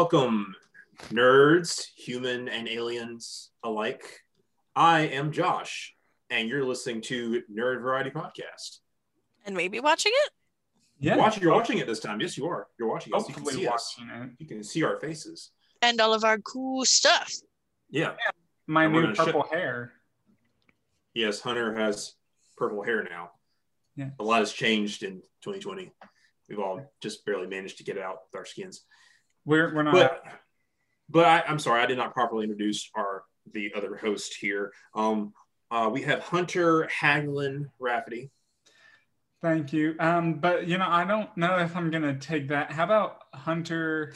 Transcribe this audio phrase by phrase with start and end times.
[0.00, 0.54] Welcome,
[1.10, 4.04] nerds, human and aliens alike.
[4.76, 5.92] I am Josh,
[6.30, 8.78] and you're listening to Nerd Variety Podcast.
[9.44, 10.30] and maybe watching it.
[11.00, 11.16] Yeah.
[11.16, 12.20] Watching, you're watching it this time.
[12.20, 12.68] Yes, you are.
[12.78, 13.26] You're watching us.
[13.28, 13.96] You can Hopefully see us.
[13.98, 14.30] it.
[14.38, 15.50] You can see our faces.
[15.82, 17.32] And all of our cool stuff.
[17.90, 18.12] Yeah.
[18.68, 19.94] My And new gonna ship- purple hair.
[21.12, 22.14] Yes, Hunter has
[22.56, 23.32] purple hair now.
[23.96, 24.10] Yeah.
[24.20, 25.90] A lot has changed in 2020.
[26.48, 28.84] We've all just barely managed to get it out with our skins.
[29.48, 29.94] We're we're not.
[29.94, 30.22] but
[31.08, 34.74] but I, I'm sorry, I did not properly introduce our the other host here.
[34.94, 35.32] Um,
[35.70, 38.30] uh, we have Hunter Haglin Rafferty.
[39.40, 39.94] Thank you.
[39.98, 42.72] Um, but you know, I don't know if I'm gonna take that.
[42.72, 44.12] How about Hunter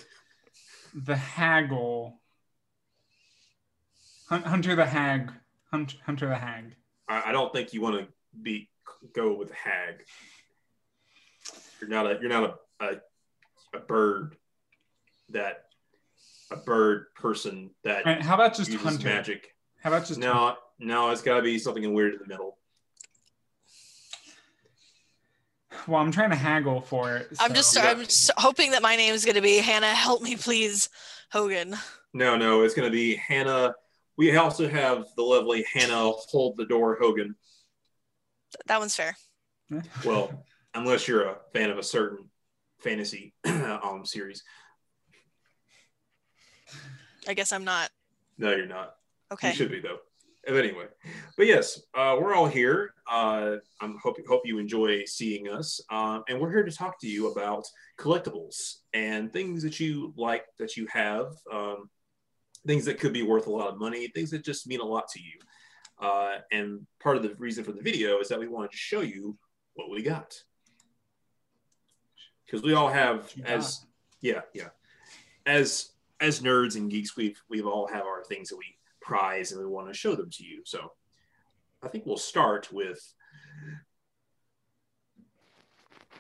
[0.93, 2.19] the Haggle?
[4.29, 5.33] Hunter the Hag.
[5.71, 6.77] Hunter, Hunter the Hag.
[7.09, 8.69] I, I don't think you want to be
[9.15, 10.05] go with Hag.
[11.81, 13.01] You're not a you're not a, a
[13.75, 14.37] a bird
[15.33, 15.67] that
[16.51, 19.05] a bird person that All right, how about just Hunter?
[19.09, 19.55] magic.
[19.83, 22.59] How about just No, no, it's got to be something weird in the middle.
[25.89, 27.29] Well, I'm trying to haggle for it.
[27.41, 27.91] I'm just Yeah.
[27.91, 29.95] I'm just hoping that my name is gonna be Hannah.
[29.95, 30.89] Help me, please,
[31.33, 31.77] Hogan.
[32.15, 33.75] No, no, it's going to be Hannah.
[34.19, 37.35] We also have the lovely Hannah Hold the Door Hogan.
[38.67, 39.17] That one's fair.
[40.05, 40.45] Well,
[40.75, 42.29] unless you're a fan of a certain
[42.81, 44.43] fantasy um series.
[47.29, 47.91] I guess I'm not.
[48.39, 48.97] No, you're not.
[49.33, 49.51] Okay.
[49.51, 49.99] You should be though.
[50.45, 50.87] But anyway,
[51.37, 52.95] but yes, uh, we're all here.
[53.09, 57.07] Uh, I'm hope hope you enjoy seeing us, um, and we're here to talk to
[57.07, 57.65] you about
[57.97, 61.89] collectibles and things that you like that you have, um,
[62.67, 65.07] things that could be worth a lot of money, things that just mean a lot
[65.11, 65.39] to you.
[66.05, 69.01] Uh, and part of the reason for the video is that we wanted to show
[69.01, 69.39] you
[69.75, 70.35] what we got
[72.53, 73.87] because we all have You as
[74.21, 74.69] yeah yeah
[75.47, 75.92] as
[76.23, 79.67] as nerds and geeks we've we've all have our things that we prize and we
[79.67, 80.93] want to show them to you so
[81.83, 83.13] i think we'll start with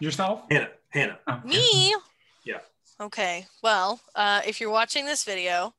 [0.01, 0.43] yourself.
[0.51, 1.41] hannah hannah Oh.
[1.45, 1.95] Me?
[2.45, 2.59] Yeah.
[3.01, 3.47] Okay.
[3.63, 5.75] Well, uh, if you're watching this video,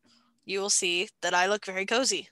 [0.45, 2.29] you will see that I look very cozy.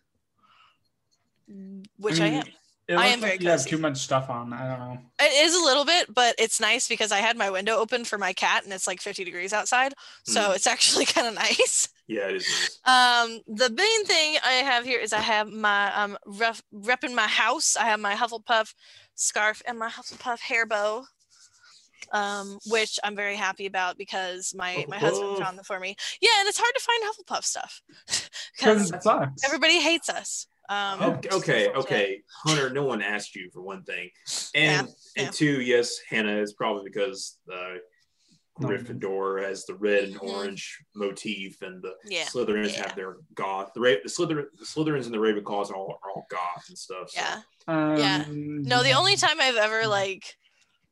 [1.98, 2.48] Which I, mean, am.
[2.92, 4.52] It I am very like you have too much stuff on.
[4.54, 4.98] I don't know.
[5.20, 8.18] It is a little bit, but it's nice because I had my window open for
[8.18, 9.94] my cat and it's like 50 degrees outside.
[10.24, 10.56] So Mm.
[10.56, 11.90] it's actually kind of nice.
[12.08, 12.80] yeah it is nice.
[12.86, 17.16] Um, the main thing I have here is I have my um rep, rep in
[17.16, 17.76] my house.
[17.78, 18.74] I have my Hufflepuff
[19.16, 21.06] scarf and my Hufflepuff hair bow.
[22.14, 25.96] Um, which I'm very happy about because my my husband found them for me.
[26.20, 27.82] Yeah, and it's hard to find Hufflepuff stuff
[28.58, 29.44] Because because it sucks.
[29.46, 30.46] everybody hates us.
[30.72, 31.74] Um, okay okay unfortunately.
[31.82, 34.10] okay hunter no one asked you for one thing
[34.56, 34.88] and
[35.18, 35.24] yeah.
[35.26, 37.80] and two yes hannah is probably because the
[38.60, 38.68] No.
[38.70, 40.30] Gryffindor has the red and Mhm.
[40.34, 42.84] orange motif, and the Yeah, Slytherins yeah.
[42.86, 43.72] have their goth.
[43.74, 46.78] The, Ra- the Slytherin, the Slytherins and the Ravenclaws are all, are all goth and
[46.78, 47.10] stuff.
[47.10, 47.20] So.
[47.22, 47.42] Yeah.
[47.68, 48.26] Um, Yeah.
[48.30, 50.38] No, the only time I've ever like,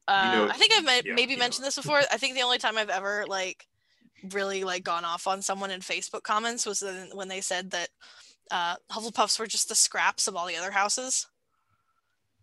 [0.08, 1.44] uh, know- I think I've ma- yeah, maybe you know.
[1.44, 2.00] mentioned this before.
[2.12, 3.68] I think the only time I've ever like
[4.32, 7.90] really like gone off on someone in Facebook comments was when when they said that
[8.52, 11.28] uh, Hufflepuffs were just the scraps of all the other houses.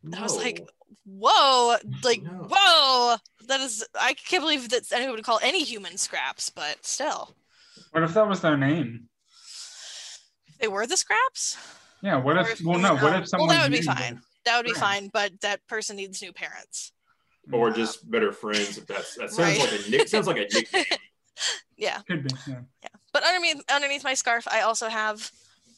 [0.04, 0.66] And I was like,
[1.04, 2.46] Whoa, like No.
[2.50, 3.16] whoa,
[3.48, 7.34] that is I can't believe that anyone would call any human scraps, but still,
[7.92, 9.08] What if that was their name?
[10.60, 11.56] they were the scraps.
[12.02, 12.16] Yeah.
[12.16, 12.60] What Or if?
[12.64, 12.94] Well, no.
[12.94, 13.48] What oh, if someone?
[13.48, 14.20] Well, that would be fine.
[14.44, 14.80] That would be Right.
[14.80, 16.92] fine, but that person needs new parents.
[17.52, 18.78] or uh, just better friends.
[18.78, 19.72] If that's that sounds Right.
[19.72, 20.84] like a nick, sounds like a nickname.
[21.76, 22.00] Yeah.
[22.08, 22.34] Could be.
[22.46, 22.88] Yeah.
[23.12, 25.30] but underneath underneath my scarf i also have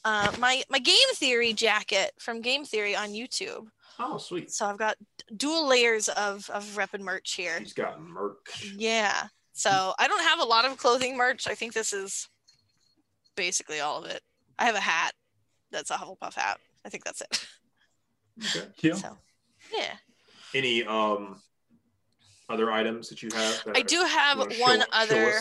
[0.08, 3.66] uh, my my game theory jacket from game theory on youtube
[4.00, 4.50] Oh, sweet.
[4.50, 4.96] so i've got
[5.36, 8.72] dual layers of of rep and merch here He's got merch.
[8.76, 12.28] yeah so i don't have a lot of clothing merch i think this is
[13.36, 14.22] basically all of it
[14.58, 15.12] i have a hat
[15.70, 17.46] that's a hufflepuff hat i think that's it
[18.56, 18.66] Okay.
[18.76, 18.96] Cute.
[18.96, 19.16] so
[19.76, 19.94] yeah
[20.54, 21.42] Any um
[22.48, 23.62] other items that you have?
[23.64, 25.32] that i do have you wanna show- one show other?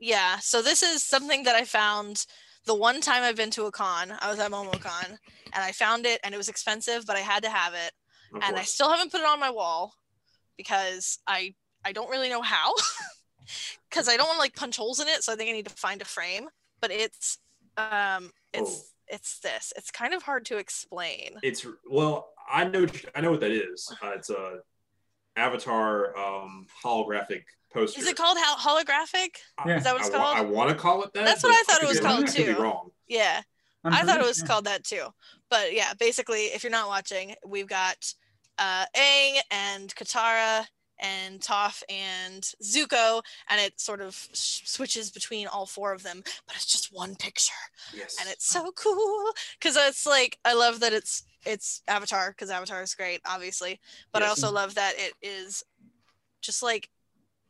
[0.00, 2.24] Yeah, so this is something that I found
[2.68, 4.12] the one time I've been to a con.
[4.20, 7.42] I was at MomoCon and I found it and it was expensive, but I had
[7.42, 7.92] to have it.
[8.34, 9.94] Of And I still haven't put it on my wall
[10.56, 11.54] because I
[11.84, 12.74] I don't really know how.
[13.90, 15.66] Cuz I don't want to like punch holes in it, so I think I need
[15.68, 16.48] to find a frame,
[16.80, 17.38] but it's
[17.78, 19.14] um it's Oh.
[19.14, 19.72] it's this.
[19.76, 21.38] It's kind of hard to explain.
[21.42, 23.90] It's well, I know I know what that is.
[24.02, 24.60] Uh, it's a
[25.38, 28.00] Avatar um holographic poster.
[28.00, 29.30] Is it called hol- holographic?
[29.66, 29.76] Yeah.
[29.78, 30.36] Is that what it's I, called?
[30.36, 31.24] I want to call it that.
[31.24, 32.60] That's what I thought it was be- called I could be too.
[32.60, 32.90] wrong.
[33.06, 33.42] Yeah.
[33.84, 34.46] I'm I thought it was sure.
[34.46, 35.06] called that too.
[35.50, 38.12] But yeah, basically, if you're not watching, we've got
[38.58, 40.66] uh, Aang and Katara
[41.00, 46.22] and Toph and Zuko, and it sort of sh- switches between all four of them,
[46.46, 47.52] but it's just one picture,
[47.94, 48.16] Yes.
[48.20, 49.30] and it's so cool
[49.60, 53.80] because it's like I love that it's it's Avatar because Avatar is great, obviously,
[54.12, 55.64] but I also love that it is
[56.40, 56.88] just like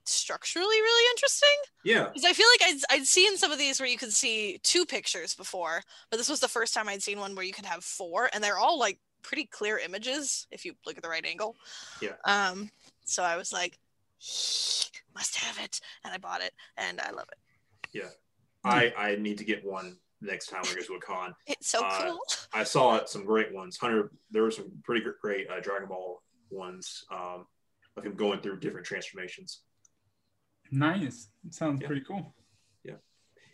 [0.05, 1.49] structurally really interesting
[1.85, 2.05] yeah.
[2.05, 4.87] because I feel like I'd, I'd seen some of these where you could see two
[4.87, 7.85] pictures before, but this was the first time I'd seen one where you could have
[7.85, 11.57] four, and they're all like pretty clear images if you look at the right angle.
[12.01, 12.15] Yeah.
[12.25, 12.71] Um.
[13.05, 13.79] So I was like,
[15.15, 17.39] must have it, and I bought it, and I love it.
[17.93, 18.09] Yeah.
[18.65, 21.35] I, I need to get one next time we go to a con.
[21.47, 22.19] It's so Uh, cool.
[22.53, 23.77] I saw some great ones.
[23.79, 27.47] Hunter, there were some pretty great uh, Dragon Ball ones um,
[27.97, 29.63] of him going through different transformations.
[30.71, 31.29] Nice.
[31.51, 31.87] Sounds Yeah.
[31.87, 32.35] pretty cool.
[32.85, 32.97] Yeah.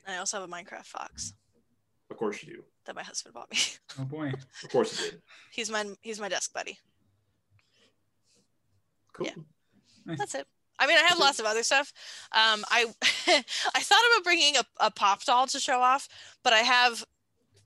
[0.06, 1.34] I also have a Minecraft fox
[2.10, 2.62] Of course you do.
[2.86, 3.58] that my husband bought me.
[3.98, 4.32] Oh boy.
[4.64, 5.22] Of course you did.
[5.52, 6.78] he's my he's my desk buddy.
[9.12, 9.26] Cool.
[9.26, 10.14] Yeah.
[10.16, 10.46] That's it.
[10.78, 11.92] I mean, I have lots of other stuff.
[12.32, 12.86] Um, I
[13.26, 16.08] I thought about bringing a, a pop doll to show off,
[16.42, 17.04] but I have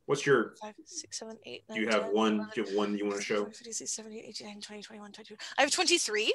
[0.06, 0.54] What's your?
[0.60, 2.34] five, six, seven, eight, Do you have 10, one?
[2.36, 3.44] 11, Do you have one you want to show?
[3.44, 5.36] 56, 78, 89, 20, 21, 22.
[5.58, 6.32] I have 23.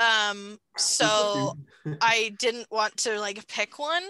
[0.00, 1.56] Um, so
[2.00, 4.02] I didn't want to like pick one.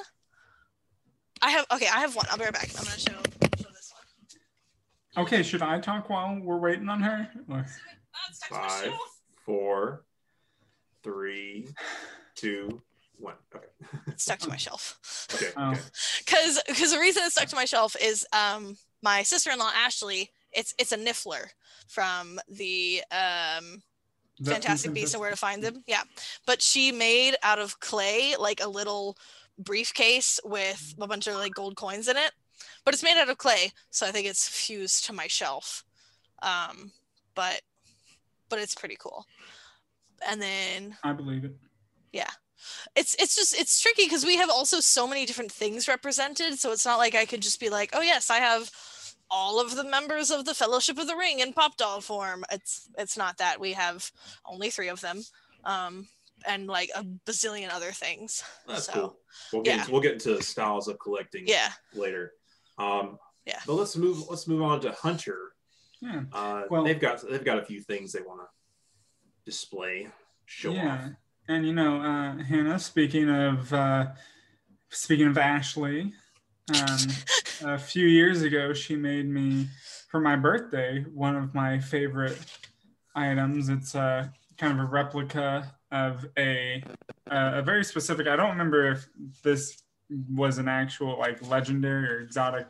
[1.43, 2.25] I have okay, I have one.
[2.31, 2.71] I'll be right back.
[2.79, 3.93] I'm gonna show, show this
[5.15, 5.25] one.
[5.27, 7.29] Okay, should I talk while we're waiting on her?
[7.51, 7.67] Or-
[8.31, 8.93] it's stuck to my Five,
[9.45, 10.05] four,
[11.05, 11.69] three,
[12.35, 12.83] two,
[13.19, 13.35] one.
[13.55, 13.67] Okay.
[14.09, 15.29] It's stuck to my shelf.
[15.35, 15.53] Okay.
[15.57, 15.73] Oh.
[15.73, 15.81] okay.
[16.25, 20.31] Because because the reason it's stuck to my shelf is um my sister-in-law Ashley.
[20.53, 21.47] It's it's a Niffler
[21.87, 23.83] from the um
[24.41, 25.85] Is Fantastic from Beasts and Where to Find Them.
[25.87, 26.03] Yeah.
[26.47, 29.17] But she made out of clay like a little
[29.59, 32.33] briefcase with a bunch of like gold coins in it.
[32.85, 35.85] But it's made out of clay, so I think it's fused to my shelf.
[36.43, 36.93] Um,
[37.35, 37.63] but
[38.49, 39.27] but it's pretty cool.
[40.29, 41.53] And then I believe it.
[42.13, 42.31] Yeah.
[42.97, 46.59] It's it's just it's tricky because we have also so many different things represented.
[46.59, 48.71] So it's not like I could just be like, oh yes, I have
[49.31, 52.45] all of the members of the Fellowship of the Ring in pop doll form.
[52.51, 54.11] It's it's not that we have
[54.47, 55.23] only three of them,
[55.65, 56.07] um,
[56.47, 58.43] and like a bazillion other things.
[58.67, 59.19] That's So, cool.
[59.53, 59.81] We'll get yeah.
[59.81, 62.33] into, we'll get into styles of collecting Yeah, later.
[62.79, 63.61] Um, Yeah.
[63.67, 64.29] But let's move.
[64.31, 65.53] Let's move on to Hunter.
[66.01, 66.23] Yeah.
[66.33, 68.47] Uh, Well- they've got they've got a few things they want to
[69.45, 70.09] display,
[70.47, 70.95] show yeah.
[70.95, 71.11] off.
[71.49, 74.07] And you know, uh, Hannah, speaking of uh,
[74.91, 76.13] speaking of Ashley,
[76.75, 76.99] um,
[77.65, 79.69] a few years ago she made me
[80.11, 82.39] for my birthday one of my favorite
[83.15, 83.69] items.
[83.69, 86.83] It's a kind of a replica of a
[87.27, 88.27] a very specific.
[88.27, 89.09] I don't remember if
[89.43, 89.83] this
[90.33, 92.67] was an actual like legendary or exotic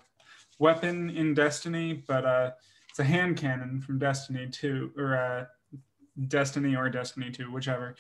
[0.59, 2.51] weapon in Destiny, but uh,
[2.89, 5.45] it's a hand cannon from Destiny 2 or uh,
[6.29, 7.95] Destiny or Destiny 2, whichever.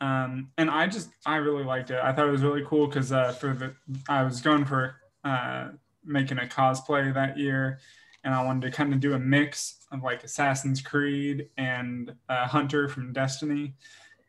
[0.00, 1.98] Um, and I just I really liked it.
[2.02, 3.74] I thought it was really cool because uh, for the
[4.08, 5.68] I was going for uh,
[6.04, 7.78] making a cosplay that year,
[8.24, 12.46] and I wanted to kind of do a mix of like Assassin's Creed and uh,
[12.46, 13.74] Hunter from Destiny,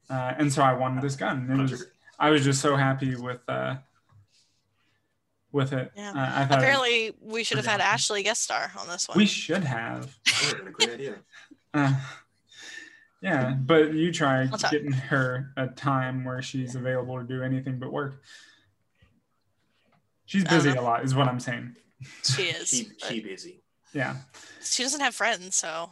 [0.09, 1.49] uh, and so I wanted this gun.
[1.49, 1.85] It was
[2.19, 3.75] I was just so happy with uh,
[5.53, 5.91] with it.
[5.95, 6.09] Yeah.
[6.11, 7.93] Uh, I thought it- apparently we should have had awesome.
[7.93, 9.17] Ashley guest star on this one.
[9.17, 10.17] we should have.
[10.25, 11.15] That would've been a great idea.
[13.21, 14.71] Yeah, but you try I'll talk.
[14.71, 18.22] getting her a time where she's available to do anything but work.
[20.25, 21.75] She's busy a lot, is what I'm saying.
[22.24, 22.69] she is.
[22.69, 23.62] She she busy.
[23.93, 24.15] Yeah.
[24.63, 25.91] she doesn't have friends, so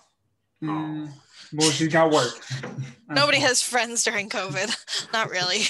[0.63, 1.10] Mm,
[1.53, 2.34] well, she's got work.
[3.10, 5.12] nobody That's has friends during COVID.
[5.13, 5.62] Not really.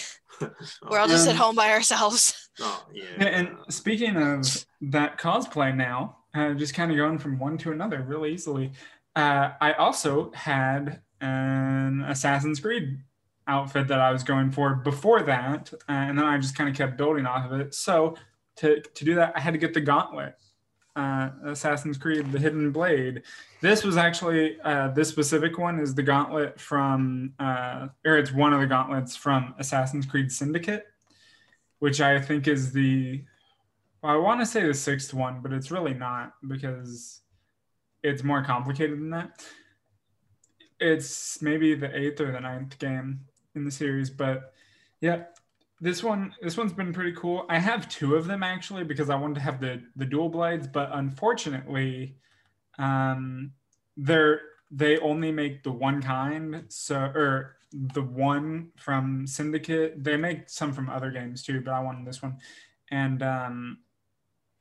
[0.42, 0.50] Oh,
[0.90, 1.46] We're all just at Um, why.
[1.46, 2.50] home by ourselves.
[2.60, 3.04] oh, yeah.
[3.20, 7.72] Yeah, and speaking of that cosplay now, uh, just kind of going from one to
[7.72, 8.72] another really easily,
[9.16, 13.00] uh, I also had an Assassin's Creed
[13.48, 16.76] outfit that I was going for before that, uh, and then I just kind of
[16.76, 17.74] kept building off of it.
[17.74, 18.16] So
[18.58, 20.36] to, to do that, I had to get the gauntlet.
[20.96, 23.24] Uh, Assassin's Creed: The Hidden Blade.
[23.62, 28.54] This was actually uh, this specific one is the gauntlet from, uh, or it's one
[28.54, 30.86] of the gauntlets from Assassin's Creed Syndicate
[31.80, 33.24] which I think is the
[34.02, 37.22] well, I want to say the sixth one, but it's really not because
[38.02, 39.44] it's more complicated than that.
[40.80, 43.22] It's maybe the eighth or the ninth game
[43.56, 44.54] in the series, but
[45.02, 45.24] yeah,
[45.82, 47.46] this one this one's been pretty cool.
[47.50, 50.68] I have two of them actually because I wanted to have the the dual blades,
[50.68, 52.18] but unfortunately,
[52.78, 53.52] um,
[53.96, 60.04] they're they only make the one kind, so or the one from Syndicate.
[60.04, 62.38] They make some from other games too, but I wanted this one.
[62.92, 63.78] And um,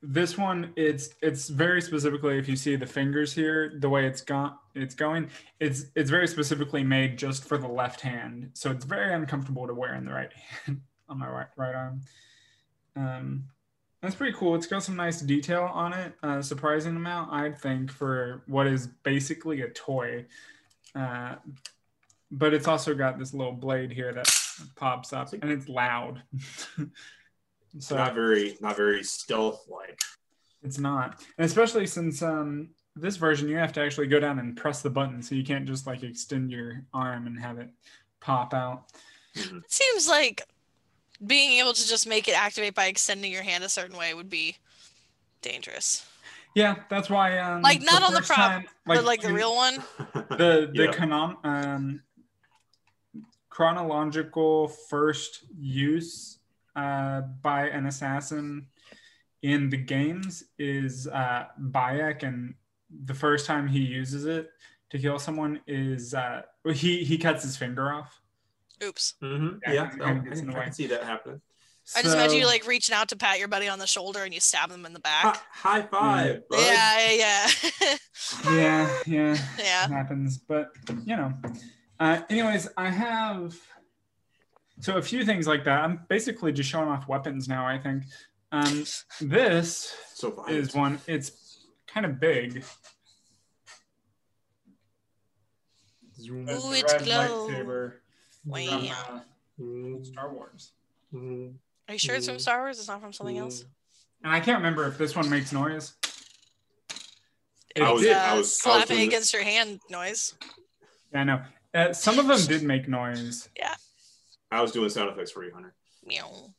[0.01, 4.21] this one it's it's very specifically if you see the fingers here the way it's
[4.21, 5.29] gone it's going
[5.59, 8.51] it's it's very specifically made just for the left hand.
[8.53, 10.31] So it's very uncomfortable to wear in the right
[10.65, 12.01] hand on my right right arm.
[12.95, 13.45] Um
[14.01, 14.55] that's pretty cool.
[14.55, 18.87] It's got some nice detail on it uh, surprising amount i think for what is
[19.03, 20.25] basically a toy.
[20.95, 21.35] Uh,
[22.31, 24.29] but it's also got this little blade here that
[24.75, 26.21] pops up and it's loud
[27.77, 29.99] so not very not very stealth like
[30.63, 31.23] it's not.
[31.37, 34.89] And especially since um this version you have to actually go down and press the
[34.89, 37.69] button so you can't just like extend your arm and have it
[38.19, 38.85] pop out.
[39.35, 39.57] Mm-hmm.
[39.57, 40.41] it seems like
[41.25, 44.29] being able to just make it activate by extending your hand a certain way would
[44.29, 44.57] be
[45.41, 46.05] dangerous.
[46.55, 49.33] Yeah that's why um like not the on the prop time, like, but like the
[49.33, 49.83] real one?
[50.29, 50.91] The the yeah.
[50.91, 52.01] canon um
[53.49, 56.38] chronological first use
[56.79, 58.67] uh, by an assassin
[59.41, 62.53] in the games is uh, Bayek, and
[63.05, 64.49] the first time he uses it
[64.89, 66.41] to kill someone is uh,
[66.73, 68.21] he he cuts his finger off.
[68.83, 69.15] Oops.
[69.21, 69.57] Mm-hmm.
[69.65, 71.41] Yeah, yeah no, I, I, can see that happening.
[71.95, 74.33] I just imagine you like reaching out to pat your buddy on the shoulder and
[74.33, 75.41] you stab them in the back.
[75.51, 76.43] High five.
[76.51, 77.49] Yeah, yeah,
[77.81, 77.95] yeah.
[78.51, 79.37] yeah, yeah.
[79.57, 79.85] Yeah.
[79.85, 80.71] It happens, but
[81.03, 81.33] you know.
[81.99, 83.59] Uh, anyways, I have
[84.79, 85.83] so a few things like that.
[85.83, 87.65] I'm basically just showing off weapons now.
[87.65, 88.03] I think
[88.51, 88.85] um,
[89.21, 90.99] this so is one.
[91.07, 92.63] It's kind of big.
[96.29, 97.91] Ooh, it's glow.
[98.45, 98.91] Wow.
[99.55, 100.71] From, uh, Star Wars.
[101.13, 102.79] Are you sure it's from Star Wars?
[102.79, 103.65] It's not from something else.
[104.23, 105.93] And I can't remember if this one makes noise.
[107.75, 110.35] It's I was, uh, I was slapping against your hand noise.
[111.13, 111.41] Yeah, I know.
[111.73, 113.49] Uh, some of them did make noise.
[113.55, 113.75] Yeah.
[114.51, 115.73] I was doing sound effects for you, Hunter.
[116.05, 116.53] Meow.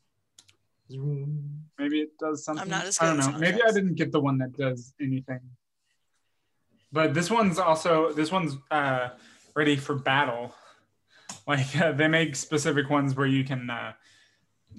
[1.78, 2.62] Maybe it does something.
[2.62, 3.38] I'm not as good I don't know.
[3.38, 5.40] Maybe I didn't get the one that does anything.
[6.92, 9.10] But this one's also this one's uh,
[9.54, 10.54] ready for battle.
[11.46, 13.92] Like uh, they make specific ones where you can uh,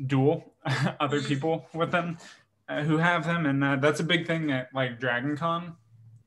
[0.07, 0.53] duel
[0.99, 1.27] other mm.
[1.27, 2.17] people with them
[2.69, 5.75] uh, who have them, and uh, that's a big thing at like Dragon Con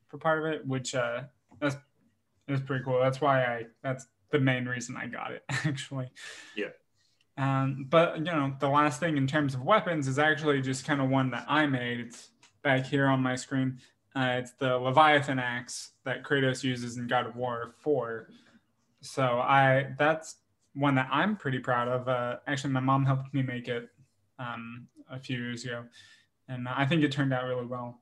[0.09, 1.23] for part of it, which uh,
[1.61, 1.77] that's
[2.49, 3.01] that's pretty cool.
[3.01, 6.11] That's why I that's the main reason I got it, actually.
[6.57, 6.71] Yeah.
[7.39, 11.01] Um, but you know, the last thing in terms of weapons is actually just kind
[11.01, 12.01] of one that I made.
[12.01, 12.31] It's
[12.63, 13.79] back here on my screen.
[14.17, 18.29] Uh, it's the Leviathan axe that Kratos uses in God of War 4.
[19.03, 20.37] So I that's
[20.75, 22.09] one that I'm pretty proud of.
[22.09, 23.89] Uh, actually, my mom helped me make it
[24.41, 25.85] um, a few years ago,
[26.49, 28.01] and I think it turned out really well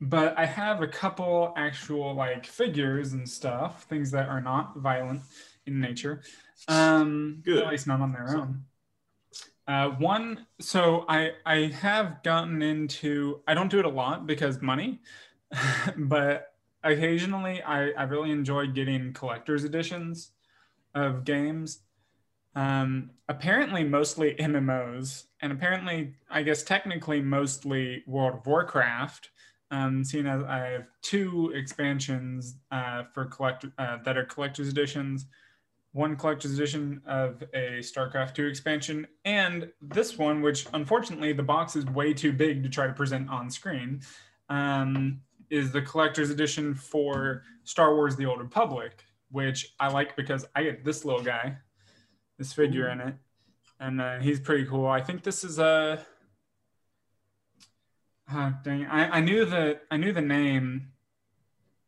[0.00, 5.22] but I have a couple actual like figures and stuff, things that are not violent
[5.66, 6.22] in nature.
[6.68, 7.62] Um, Good.
[7.62, 8.64] At least not on their own.
[9.66, 13.40] Uh, one, so I I have gotten into.
[13.46, 15.00] I don't do it a lot because money,
[15.96, 20.32] but occasionally I I really enjoy getting collector's editions
[20.94, 21.80] of games.
[22.56, 29.30] Um, apparently, mostly MMOs, and apparently, I guess technically, mostly World of Warcraft
[29.70, 35.26] um, seeing as I have two expansions uh, for collector uh, that are collector's editions,
[35.92, 41.76] one collector's edition of a StarCraft 2 expansion, and this one, which unfortunately the box
[41.76, 44.00] is way too big to try to present on screen,
[44.48, 50.46] um, is the collector's edition for Star Wars: The Old Republic, which I like because
[50.54, 51.56] I get this little guy,
[52.38, 53.14] this figure in it,
[53.80, 54.86] and uh, he's pretty cool.
[54.86, 56.04] I think this is a
[58.32, 58.86] Oh, dang!
[58.86, 60.92] I, I knew the I knew the name,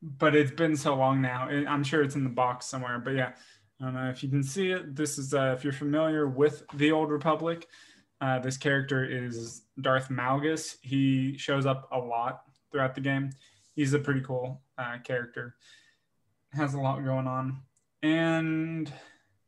[0.03, 1.49] but it's been so long now.
[1.49, 2.99] I'm sure it's in the box somewhere.
[2.99, 3.33] But yeah,
[3.81, 4.97] I don't know if you can see it.
[4.97, 7.69] This is uh, if you're familiar with the Old Republic.
[8.21, 10.77] Uh, this character is Darth Malgus.
[10.83, 13.31] He shows up a lot throughout the game.
[13.75, 15.57] He's a pretty cool uh, character.
[16.53, 17.63] Has a lot going on,
[18.03, 18.95] and in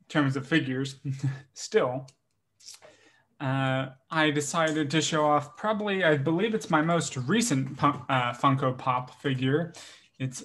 [0.09, 0.97] terms of figures,
[1.55, 2.07] still
[3.41, 8.77] uh, I decided to show off probably, I believe it's my most recent uh, Funko
[8.77, 9.73] Pop figure.
[10.19, 10.45] It's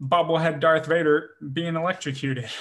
[0.00, 2.48] bobblehead Darth Vader being electrocuted.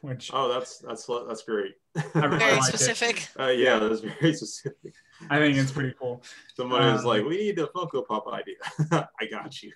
[0.00, 1.74] Which oh, that's that's that's great.
[2.14, 3.28] Really very like specific.
[3.36, 4.94] Uh, yeah, that's very specific.
[5.28, 6.22] I think it's pretty cool.
[6.54, 8.54] Somebody um, was like, "We need a Funko Pop idea."
[9.20, 9.72] I got you.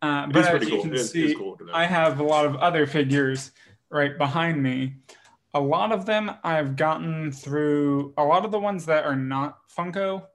[0.00, 0.82] uh, but as you cool.
[0.82, 3.52] can see, cool I have a lot of other figures
[3.90, 4.94] right behind me
[5.54, 9.58] a lot of them I've gotten through a lot of the ones that are not
[9.76, 10.26] Funko,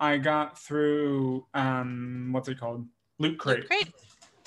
[0.00, 2.86] I got through um what's it called?
[3.18, 3.58] Loot Crate.
[3.60, 3.92] Loot Crate.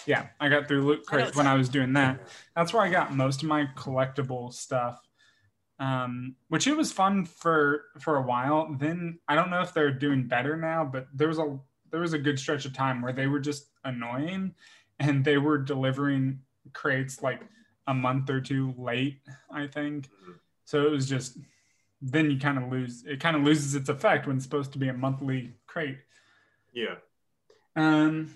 [0.07, 2.27] Yeah, I got through Loot Crate I when I was doing that.
[2.55, 4.99] That's where I got most of my collectible stuff.
[5.79, 8.73] um, which it was fun for for a while.
[8.77, 11.59] Then I don't know if they're doing better now, but there was a
[11.91, 14.53] there was a good stretch of time where they were just annoying,
[14.99, 16.39] and they were delivering
[16.73, 17.41] crates like
[17.87, 19.19] a month or two late.
[19.51, 20.39] I think Mhm.
[20.63, 20.85] so.
[20.85, 21.37] It was just
[22.01, 23.19] then you kind of lose it.
[23.19, 25.97] Kind of loses its effect when it's supposed to be a monthly crate.
[26.73, 26.95] Yeah.
[27.75, 28.35] Um,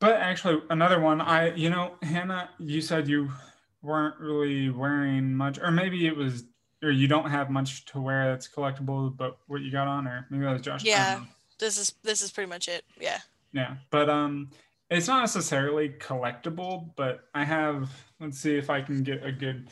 [0.00, 1.20] but actually, another one.
[1.20, 3.30] I, you know, Hannah, you said you
[3.82, 6.44] weren't really wearing much, or maybe it was,
[6.82, 9.14] or you don't have much to wear that's collectible.
[9.16, 10.84] But what you got on, or maybe that was Josh.
[10.84, 11.24] Yeah.
[11.58, 12.84] This is this is pretty much it.
[13.00, 13.18] Yeah.
[13.52, 13.76] yeah.
[13.90, 14.50] But um,
[14.90, 16.90] it's not necessarily collectible.
[16.96, 17.90] But I have.
[18.20, 19.68] Let's see if I can get a good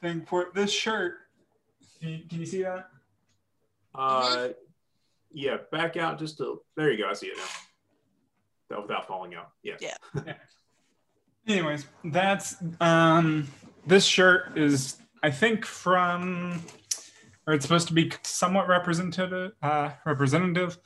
[0.00, 0.54] thing for it.
[0.54, 1.14] this shirt.
[2.00, 2.88] Can you, can you see that?
[3.94, 4.48] Uh,
[5.32, 5.56] yeah.
[5.70, 6.60] Back out just to.
[6.76, 7.10] There you go.
[7.10, 7.44] I see it now.
[8.68, 9.50] Without- Without falling out.
[9.62, 9.74] Yeah.
[9.80, 10.34] Yeah.
[11.48, 13.48] Anyways that's um
[13.84, 16.62] this shirt is i think from
[17.48, 20.78] or it's supposed to be somewhat representative uh representative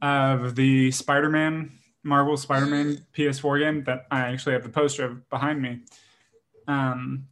[0.00, 1.72] of the spider-man
[2.08, 5.80] marvel spider-man ps4 game that i actually have the poster of behind me
[6.66, 7.26] um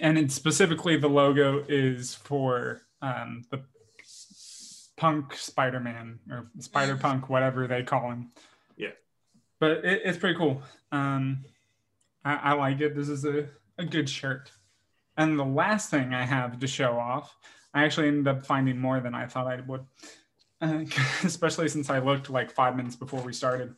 [0.00, 3.60] and it's specifically the logo is for um the
[4.96, 8.30] punk spider-man or spider punk whatever they call him
[8.76, 8.90] Yeah.
[9.60, 11.44] but it, it's pretty cool um
[12.24, 12.96] I, I like it.
[12.96, 13.46] This is a,
[13.78, 14.50] a good shirt.
[15.16, 17.36] And the last thing I have to show off,
[17.72, 19.86] I actually ended up finding more than I thought I would,
[21.24, 23.74] especially since I looked like five minutes before we started.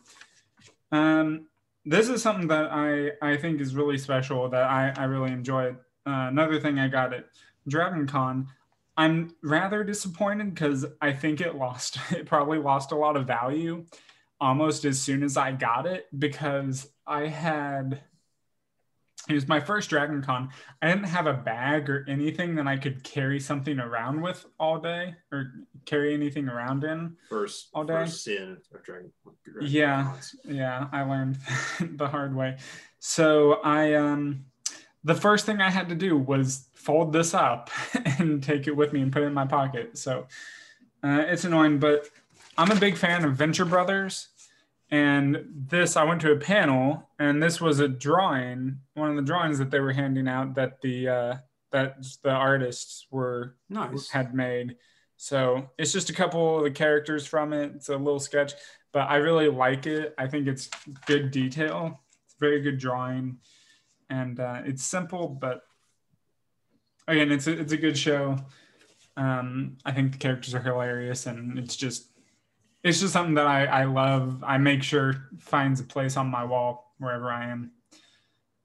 [0.92, 1.46] Um,
[1.84, 5.76] this is something that I, I think is really special that I, I really enjoyed.
[6.06, 7.26] Uh, another thing I got at
[7.66, 8.48] Dragon Con,
[8.96, 13.84] I'm rather disappointed because I think it lost, it probably lost a lot of value
[14.40, 18.02] almost as soon as I got it because I had
[19.28, 20.48] it was my first Dragon Con.
[20.80, 24.78] I didn't have a bag or anything that I could carry something around with all
[24.80, 25.52] day or
[25.84, 27.16] carry anything around in.
[27.28, 27.94] First, All day?
[27.94, 29.12] first sin of Dragon.
[29.44, 30.04] Dragon Yeah.
[30.04, 30.36] Cons.
[30.44, 31.38] Yeah, I learned
[31.80, 32.56] the hard way.
[32.98, 34.44] So I um
[35.04, 37.70] the first thing I had to do was fold this up
[38.18, 39.96] and take it with me and put it in my pocket.
[39.98, 40.26] So
[41.04, 42.08] uh, it's annoying, but
[42.56, 44.28] I'm a big fan of Venture Brothers.
[44.90, 49.22] And this, I went to a panel, and this was a drawing, one of the
[49.22, 51.36] drawings that they were handing out that the uh,
[51.72, 54.08] that the artists were Nice.
[54.08, 54.76] had made.
[55.18, 57.72] So it's just a couple of the characters from it.
[57.74, 58.54] It's a little sketch,
[58.92, 60.14] but I really like it.
[60.16, 60.70] I think it's
[61.04, 62.00] good detail.
[62.24, 63.38] It's very good drawing,
[64.08, 65.64] and uh, it's simple, but
[67.06, 68.36] again, it's a, it's a good show.
[69.18, 72.07] Um, I think the characters are hilarious, and it's just
[72.88, 74.42] it's just something that I, I love.
[74.42, 77.72] I make sure finds a place on my wall wherever I am,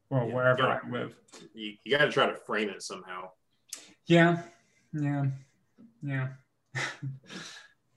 [0.10, 0.80] or Yeah, wherever yeah.
[0.84, 1.16] I live.
[1.54, 3.30] You, you got to try to frame it somehow.
[4.06, 4.42] Yeah,
[4.94, 5.26] yeah,
[6.02, 6.28] yeah.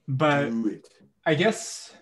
[0.07, 0.51] but
[1.25, 1.93] I guess,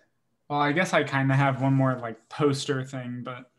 [0.50, 3.50] well, I guess I kind of have one more like poster thing, but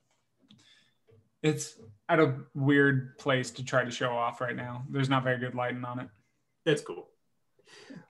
[1.43, 4.85] it's at a weird place to try to show off right now.
[4.91, 6.09] There's not very good lighting on it.
[6.65, 7.09] It's cool.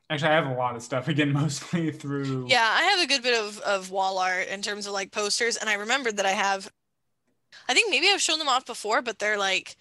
[0.09, 2.47] Actually, I have a lot of stuff again, mostly through.
[2.49, 5.57] Yeah, I have a good bit of, of wall art in terms of like posters,
[5.57, 6.71] and I remembered that I have.
[7.69, 9.77] I think maybe I've shown them off before, but they're like,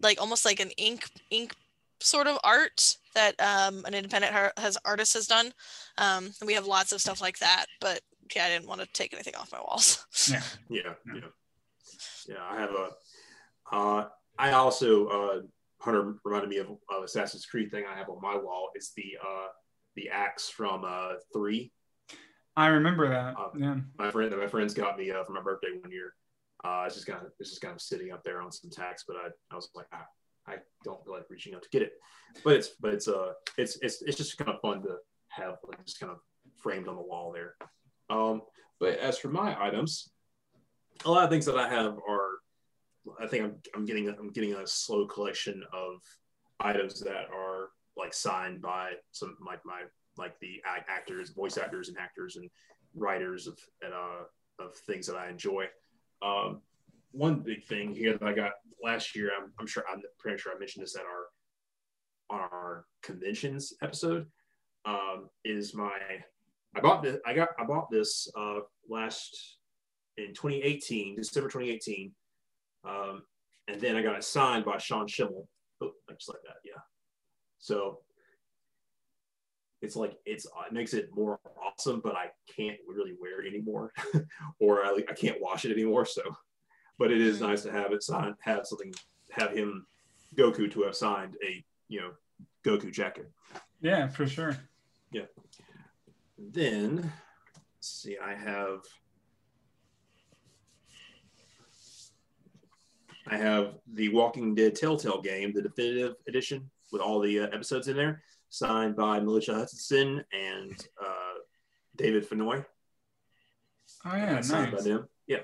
[0.00, 1.54] like almost like an ink ink
[2.00, 5.52] sort of art that um, an independent har- has artist has done.
[5.98, 8.00] Um, and we have lots of stuff like that, but
[8.34, 10.04] yeah, I didn't want to take anything off my walls.
[10.30, 10.42] Yeah.
[10.68, 11.14] Yeah, Yeah.
[11.14, 11.20] yeah,
[12.28, 12.42] yeah.
[12.48, 12.90] I have a.
[13.70, 15.40] Uh, I also uh,
[15.80, 18.70] Hunter reminded me of uh, Assassin's Creed thing I have on my wall.
[18.74, 19.48] It's the uh,
[19.96, 21.72] the axe from uh, three.
[22.56, 23.36] I remember that.
[23.38, 23.76] Uh, yeah.
[23.98, 26.14] My friend, my friends got me uh, for my birthday one year.
[26.64, 29.04] Uh, it's just kind of it's just kind of sitting up there on some tacks,
[29.06, 30.06] but I, I was like, ah,
[30.46, 31.92] I don't feel like reaching out to get it.
[32.42, 34.96] But it's but it's uh it's it's it's just kind of fun to
[35.28, 36.18] have like just kind of
[36.56, 37.54] framed on the wall there.
[38.10, 38.42] Um,
[38.80, 40.10] but as for my items,
[41.04, 42.27] a lot of things that I have are,
[43.20, 46.00] I think I'm I'm getting I'm getting a slow collection of
[46.60, 49.82] items that are like signed by some like my
[50.16, 52.50] like the actors, voice actors, and actors and
[52.94, 54.24] writers of and, uh,
[54.58, 55.66] of things that I enjoy.
[56.22, 56.60] Um,
[57.12, 60.52] one big thing here that I got last year, I'm, I'm sure I'm pretty sure
[60.54, 61.26] I mentioned this at our
[62.30, 64.26] on our conventions episode,
[64.84, 65.98] um, is my
[66.74, 69.58] I bought this I got I bought this uh, last
[70.16, 72.12] in 2018 December 2018,
[72.84, 73.22] um,
[73.66, 75.46] and then I got it signed by Sean Schemmel,
[75.82, 76.80] oh, just like that, yeah.
[77.58, 78.00] So
[79.82, 83.92] it's like it's it makes it more awesome, but I can't really wear it anymore,
[84.60, 86.04] or I, I can't wash it anymore.
[86.04, 86.22] So,
[86.98, 88.92] but it is nice to have it signed, have something,
[89.30, 89.86] have him
[90.36, 92.10] Goku to have signed a you know
[92.64, 93.30] Goku jacket.
[93.80, 94.56] Yeah, for sure.
[95.12, 95.26] Yeah.
[96.36, 97.12] Then,
[97.76, 98.80] let's see, I have.
[103.30, 107.88] I have the Walking Dead Telltale game, the definitive edition with all the uh, episodes
[107.88, 111.38] in there, signed by Melissa Hutchison and uh,
[111.96, 112.64] David Fennoy.
[114.04, 114.48] Oh yeah, nice.
[114.48, 115.08] signed by them.
[115.26, 115.40] Yeah,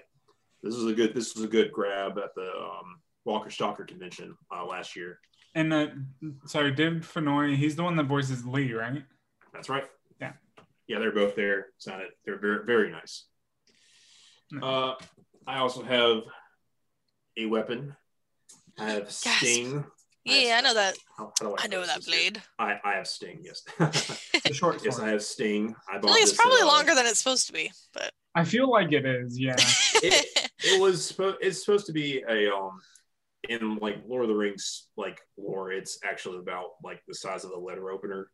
[0.63, 1.15] this was a good.
[1.15, 5.19] This was a good grab at the um, Walker Stalker convention uh, last year.
[5.55, 5.89] And uh,
[6.47, 9.05] sorry, David Fennoy, he's the one that voices Lee, right?
[9.53, 9.85] That's right.
[10.21, 10.33] Yeah.
[10.87, 11.67] Yeah, they're both there.
[11.79, 13.27] Sounded they're very very nice.
[14.51, 14.63] Nice.
[14.63, 14.95] Uh,
[15.47, 16.23] I also have
[17.37, 17.95] a weapon.
[18.79, 19.27] I have Gasp.
[19.39, 19.85] Sting.
[20.25, 20.97] Yeah, I know that.
[21.19, 22.41] How, how do I know that blade.
[22.59, 23.41] I, I have Sting.
[23.43, 23.63] Yes.
[24.45, 25.75] The short yes, I have Sting.
[25.91, 28.11] I I bought feel like it's probably uh, longer than it's supposed to be, but
[28.35, 29.57] I feel like it is, yeah.
[30.03, 31.39] It- It was supposed.
[31.43, 32.79] It's supposed to be a um,
[33.49, 35.71] in like Lord of the Rings like lore.
[35.73, 38.31] It's actually about like the size of a letter opener.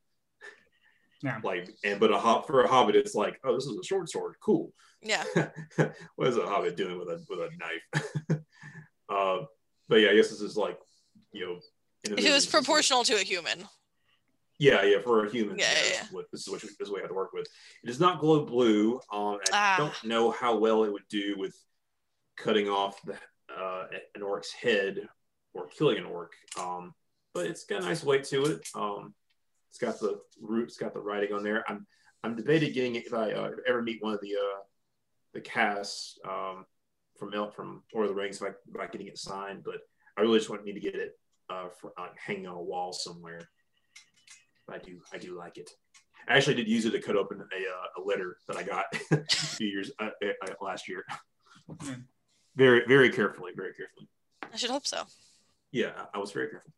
[1.23, 1.41] Yeah.
[1.43, 4.09] Like and but a hop for a hobbit, it's like oh this is a short
[4.09, 4.73] sword, cool.
[5.03, 5.25] yeah.
[6.17, 8.41] what is a hobbit doing with a with a knife?
[9.11, 9.39] Uh,
[9.89, 10.79] but yeah, I guess this is like
[11.33, 11.59] you know.
[12.05, 13.65] If it was proportional to a human.
[14.59, 15.59] Yeah, yeah, for a human.
[15.59, 17.15] Yeah, Yeah, yeah, this, is what, this is what this is what you have to
[17.15, 17.47] work with.
[17.83, 19.01] It does not glow blue.
[19.13, 19.75] Um, I Ah.
[19.79, 21.55] don't know how well it would do with
[22.37, 23.15] cutting off the,
[23.55, 25.09] uh, an orc's head
[25.55, 26.33] or killing an orc.
[26.59, 26.95] Um,
[27.35, 28.69] but it's got a nice weight to it.
[28.75, 29.15] Um,
[29.71, 31.65] it's got the roots, got the writing on there.
[31.69, 31.87] I'm
[32.23, 34.61] I'm debating getting it if I uh, ever meet one of the uh,
[35.33, 36.67] the casts um,
[37.21, 39.63] from El- from Lord of the Rings, if I about getting it signed.
[39.63, 39.77] But
[40.17, 41.13] I really just want me to get it
[41.51, 43.49] uh, for uh, hanging on a wall somewhere.
[44.69, 45.71] I do I do like it.
[46.29, 48.85] I actually did use it to cut open a, uh, a letter that I got
[49.11, 51.05] a few years uh, uh, last year.
[51.85, 51.95] Yeah.
[52.57, 54.09] Very very carefully, very carefully.
[54.53, 55.05] I should hope so.
[55.71, 56.73] Yeah, I was very careful.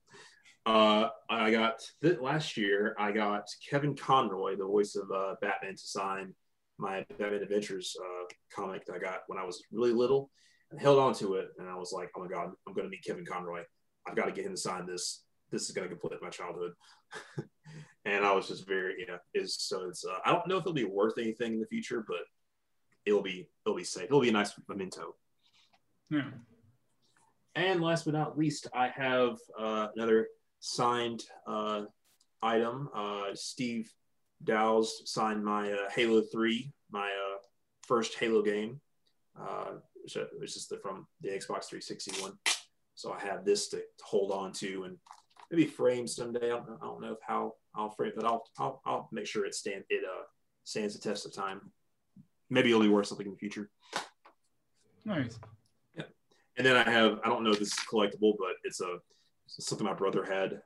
[0.65, 2.95] Uh, I got th- last year.
[2.99, 6.35] I got Kevin Conroy, the voice of uh, Batman, to sign
[6.83, 10.31] my Batman Adventures uh, comic that I got when I was really little,
[10.71, 11.49] and held on to it.
[11.59, 13.62] And I was like, "Oh my god, I'm going to meet Kevin Conroy.
[14.07, 15.23] I've got to get him to sign this.
[15.51, 16.73] This is going to complete my childhood."
[18.05, 19.16] and I was just very, yeah.
[19.33, 20.05] Is so it's.
[20.05, 22.25] Uh, I don't know if it'll be worth anything in the future, but
[23.07, 24.05] it'll be it'll be safe.
[24.05, 25.14] It'll be a nice memento.
[26.11, 26.31] Yeah.
[27.55, 30.29] And last but not least, I have uh, another
[30.61, 31.83] signed uh,
[32.42, 32.88] item.
[32.95, 33.92] Uh, Steve
[34.45, 37.39] Downes signed my uh, Halo 3, my uh,
[37.87, 38.81] first Halo game,
[39.41, 42.33] uh, which, which is the, from the Xbox 360 one.
[42.95, 44.97] So I have this to hold on to and
[45.51, 46.47] maybe frame someday.
[46.47, 49.09] I don't, know- I don't know if how I'll frame it, but I'll, I'll, I'll
[49.13, 50.25] make sure it stand it uh,
[50.65, 51.73] stands the test of time.
[52.51, 53.71] Maybe it'll be worth something in the future.
[55.05, 55.39] Nice.
[55.97, 56.05] Yeah.
[56.57, 58.99] And then I have, I don't know if this is collectible, but it's a
[59.47, 60.61] it's something my brother had.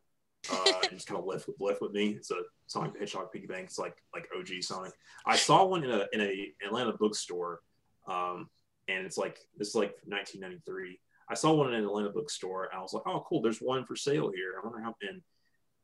[0.51, 2.11] Uh, and just kind of left with left with me.
[2.11, 3.65] It's a Sonic the Hedgehog piggy bank.
[3.67, 4.93] It's like like OG Sonic.
[5.25, 7.61] I saw one in a in a Atlanta bookstore,
[8.09, 8.49] um,
[8.89, 11.01] and it's like this is like 1993.
[11.29, 13.85] I saw one in an Atlanta bookstore, and I was like, oh cool, there's one
[13.85, 14.55] for sale here.
[14.57, 14.95] I wonder how.
[15.03, 15.23] And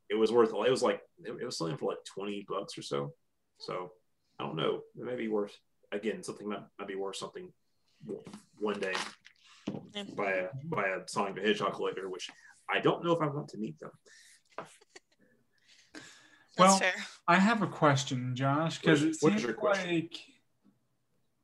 [0.09, 0.51] it was worth.
[0.51, 3.15] It was like it was selling for like 20 bucks or so.
[3.59, 3.93] So
[4.39, 4.83] I don't know.
[4.99, 5.57] It may be worth
[5.91, 7.53] again something might, might be worth something
[8.59, 8.95] one day
[10.17, 12.31] by a by a Sonic the Hedgehog collector, which
[12.69, 13.91] I don't know if I want to meet them.
[16.57, 16.95] That's Well, fair.
[17.27, 20.21] I have a question, Josh, because What it is- what is seems your like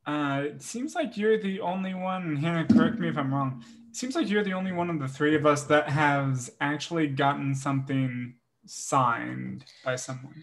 [0.06, 2.22] uh, it seems like you're the only one.
[2.22, 3.62] and Hannah, correct me if I'm wrong.
[3.90, 7.08] It seems like you're the only one of the three of us that has actually
[7.08, 10.34] gotten something signed by someone.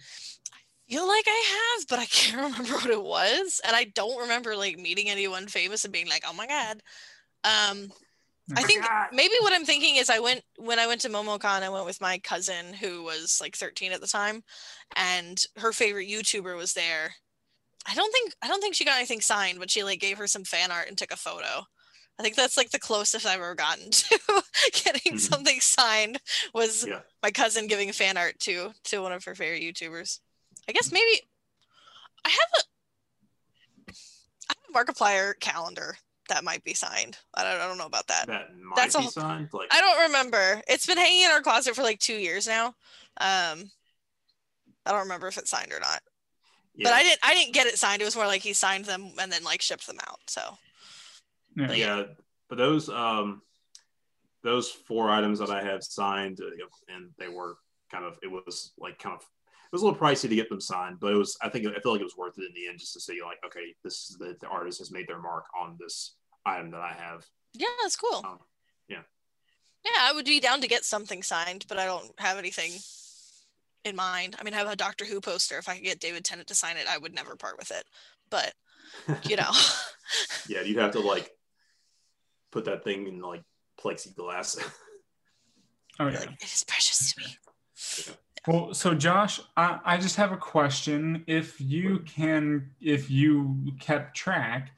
[0.88, 4.56] feel like I have, but I can't remember what it was, and I don't remember
[4.56, 6.82] like meeting anyone famous and being like, "Oh my god."
[7.44, 7.92] Um,
[8.56, 11.64] I think maybe what I'm thinking is I went when I went to MomoCon.
[11.64, 14.44] I went with my cousin who was like 13 at the time,
[14.96, 17.16] and her favorite YouTuber was there.
[17.88, 20.28] I don't think I don't think she got anything signed, but she like gave her
[20.28, 21.64] some fan art and took a photo.
[22.20, 25.20] I think that's like the closest I've ever gotten to getting Mhm.
[25.20, 26.20] something signed
[26.54, 27.02] was Yeah.
[27.24, 30.20] my cousin giving fan art to to one of her favorite YouTubers.
[30.70, 31.24] I guess maybe
[32.24, 32.64] I have a
[34.50, 35.98] I have a Markiplier calendar
[36.30, 37.18] that might be signed.
[37.34, 38.28] I don't, I don't know about that.
[38.28, 39.50] That might That's be a- signed.
[39.54, 40.62] Like I don't remember.
[40.68, 42.68] It's been hanging in our closet for like two years now.
[43.18, 43.70] Um,
[44.86, 46.02] I don't remember if it's signed or not.
[46.76, 47.20] yeah, But I didn't.
[47.24, 48.02] I didn't get it signed.
[48.02, 50.20] It was more like he signed them and then like shipped them out.
[50.28, 50.42] So
[51.56, 51.68] Yeah.
[51.68, 52.04] But yeah.
[52.50, 53.42] But those um
[54.44, 57.58] those four items that I have signed, uh, and they were
[57.92, 59.45] kind of it was like kind of it
[59.76, 61.92] was a little pricey to get them signed, but it was I think I feel
[61.92, 64.18] like it was worth it in the end just to see like okay, this is
[64.18, 67.26] the, the artist has made their mark on this item that I have.
[67.54, 68.22] yeah, that's cool.
[68.24, 68.40] Um,
[68.88, 69.02] yeah.
[69.84, 72.72] Yeah, I would be down to get something signed, but I don't have anything
[73.84, 74.36] in mind.
[74.40, 75.58] I mean, I have a Doctor Who poster.
[75.58, 77.84] If I could get David Tennant to sign it, I would never part with it.
[78.30, 78.54] But
[79.30, 79.52] you know,
[80.48, 81.30] yeah, you'd have to like
[82.52, 83.44] put that thing in like
[83.80, 84.58] plexiglass.
[86.00, 86.20] Oh yeah.
[86.20, 88.16] like, it is precious to me.
[88.48, 91.24] Well, so Josh, I, I just have a question.
[91.26, 94.72] If you can, if you kept track,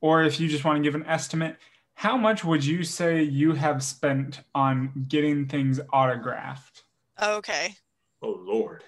[0.00, 1.56] or if you just want to give an estimate,
[1.94, 6.82] how much would you say you have spent on getting things autographed?
[7.22, 7.74] Okay.
[8.22, 8.84] oh Lord.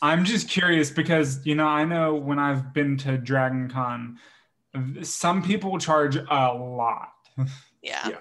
[0.00, 4.18] I'm just curious because you know I know when I've been to Dragon Con,
[5.02, 7.10] some people charge a lot.
[7.82, 8.08] Yeah.
[8.08, 8.20] Yeah.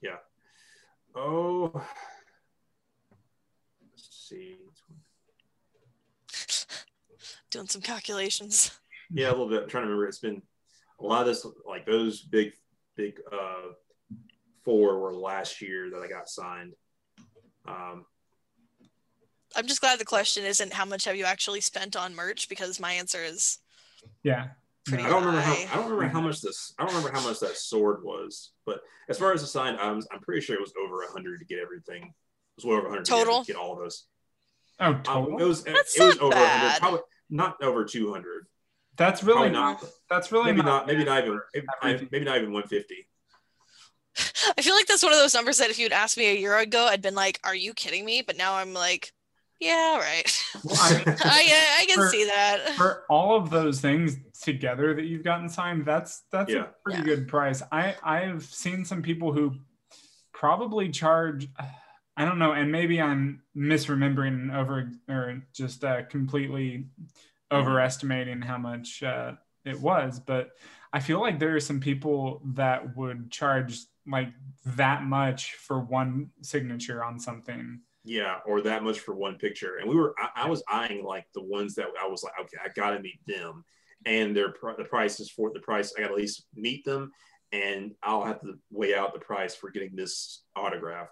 [0.00, 0.16] Yeah.
[1.14, 1.86] Oh.
[4.30, 4.58] Let's
[6.68, 6.76] see.
[7.50, 8.78] Doing some calculations.
[9.10, 9.62] Yeah, a little bit.
[9.62, 10.06] I'm trying to remember.
[10.06, 10.42] It's been
[11.00, 12.52] a lot of this, like those big,
[12.96, 13.72] big uh,
[14.64, 16.74] four were last year that I got signed.
[17.66, 18.04] Um,
[19.56, 22.78] I'm just glad the question isn't how much have you actually spent on merch because
[22.78, 23.58] my answer is
[24.22, 24.48] Yeah.
[24.84, 25.68] Pretty I don't remember how high.
[25.72, 28.80] I don't remember how much this I don't remember how much that sword was, but
[29.10, 31.44] as far as the sign, I'm I'm pretty sure it was over a hundred to
[31.46, 32.04] get everything.
[32.04, 32.12] It
[32.56, 33.44] was well over a hundred to get- Total?
[33.44, 34.04] get all of those.
[34.80, 35.38] Oh, Um, total.
[35.40, 38.46] it was That's it was not over a hundred, probably not over two hundred.
[38.96, 39.84] that's Probably really not.
[40.08, 40.64] That's really Maybe not.
[40.64, 40.86] not.
[40.86, 41.40] Maybe not even.
[41.82, 43.06] Maybe, maybe not even one fifty.
[44.56, 46.56] I feel like that's one of those numbers that if you'd asked me a year
[46.58, 49.12] ago, I'd been like, "Are you kidding me?" But now I'm like,
[49.60, 50.44] "Yeah, all right.
[50.64, 54.94] Well, I mean, I I can For- see that." for all of those things together
[54.94, 56.62] that you've gotten signed, that's that's Yeah.
[56.62, 57.04] a pretty Yeah.
[57.04, 57.62] good price.
[57.70, 59.54] I I've seen some people who
[60.32, 61.48] probably charge.
[62.18, 66.88] I don't know, and maybe I'm misremembering over or just uh, completely
[67.52, 70.50] overestimating how much uh, it was, but
[70.92, 74.30] I feel like there are some people that would charge like
[74.66, 77.82] that much for one signature on something.
[78.04, 79.76] Yeah, or that much for one picture.
[79.76, 82.56] And we were, I, I was eyeing like the ones that I was like, okay,
[82.64, 83.64] I gotta meet them,
[84.06, 85.94] and their pr- the price is for the price.
[85.96, 87.12] I gotta at least meet them,
[87.52, 91.10] and I'll have to weigh out the price for getting this autograph.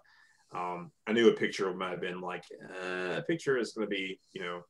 [0.54, 2.44] Um, I knew a picture might have been like,
[2.82, 4.62] uh, a picture is gonna be, you know.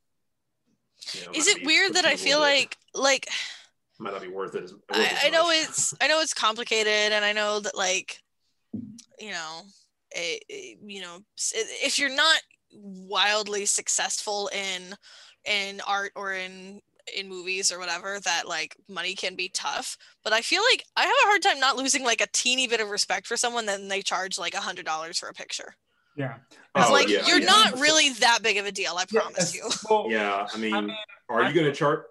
[1.12, 3.28] you know, Is it weird that I feel like like
[3.98, 4.72] might not be worth it as.
[4.72, 8.20] worth I, as I know it's I know it's complicated and I know that like
[9.18, 9.62] you know
[10.10, 11.18] it, it- you know
[11.54, 12.40] if you're not
[12.72, 14.94] wildly successful in
[15.44, 16.80] in art or in
[17.14, 21.02] in movies or whatever that like money can be tough but i feel like i
[21.02, 23.88] have a hard time not losing like a teeny bit of respect for someone then
[23.88, 25.74] they charge like a hundred dollars for a picture
[26.16, 26.36] Yeah.
[26.74, 27.46] Oh, like yeah, you're yeah.
[27.46, 30.80] not really that big of a deal i promise you Well, Yeah, I mean, I
[30.80, 30.96] mean,
[31.28, 32.06] are I- you gonna chart?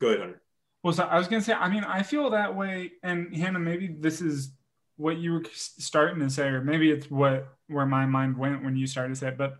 [0.00, 0.42] Go ahead, Hunter.
[0.82, 3.88] Well, so I was gonna say, I mean, I feel that way, and Hannah, maybe
[3.88, 4.52] this is
[4.96, 8.76] what you were starting to say, or maybe it's what where my mind went when
[8.76, 9.38] you started to say it.
[9.38, 9.54] But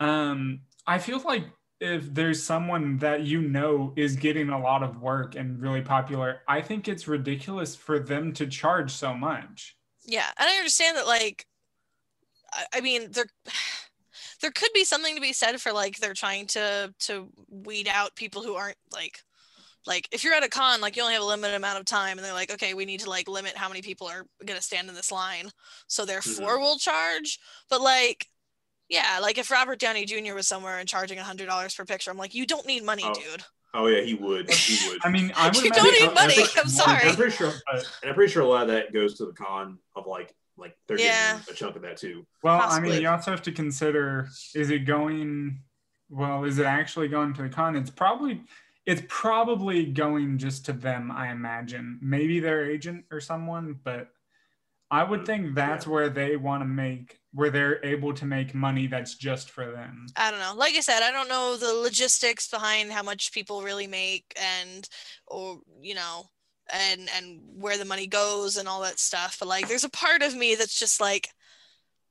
[0.00, 1.44] um, I feel like
[1.82, 6.42] if there's someone that you know is getting a lot of work and really popular,
[6.46, 9.76] I think it's ridiculous for them to charge so much.
[10.04, 11.44] Yeah, and I understand that like
[12.52, 13.26] I, I mean there
[14.40, 18.14] there could be something to be said for like they're trying to to weed out
[18.14, 19.18] people who aren't like
[19.84, 22.16] like if you're at a con like you only have a limited amount of time
[22.16, 24.64] and they're like okay we need to like limit how many people are going to
[24.64, 25.50] stand in this line
[25.88, 26.62] so therefore mm-hmm.
[26.62, 28.28] we'll charge but like
[28.92, 32.10] yeah like if robert downey jr was somewhere and charging a hundred dollars per picture
[32.10, 33.14] i'm like you don't need money Oh.
[33.14, 33.42] dude
[33.74, 34.50] Oh yeah, he would.
[34.52, 34.98] He would.
[35.02, 37.16] I mean, I would You imagine- don't need I'm- I'm money pretty- i'm sorry I'm
[37.16, 39.78] pretty sure, But- and I'm pretty sure a lot of that goes to the con
[39.96, 41.38] of like, like they're Yeah.
[41.38, 42.26] getting a chunk of that too.
[42.42, 45.60] Well, I mean, you also have to consider: is it going?
[46.10, 47.74] Well, is it actually going to the con?
[47.74, 48.42] It's probably,
[48.84, 51.10] it's probably going just to them.
[51.10, 54.10] I imagine, maybe their agent or someone, but
[54.90, 58.86] I would think that's where they want to make, where they're able to make money
[58.86, 60.06] that's just for them.
[60.16, 60.54] I don't know.
[60.56, 64.88] Like I said, I don't know the logistics behind how much people really make and
[65.26, 66.26] or you know
[66.72, 69.38] and and where the money goes and all that stuff.
[69.38, 71.28] But like there's a part of me that's just like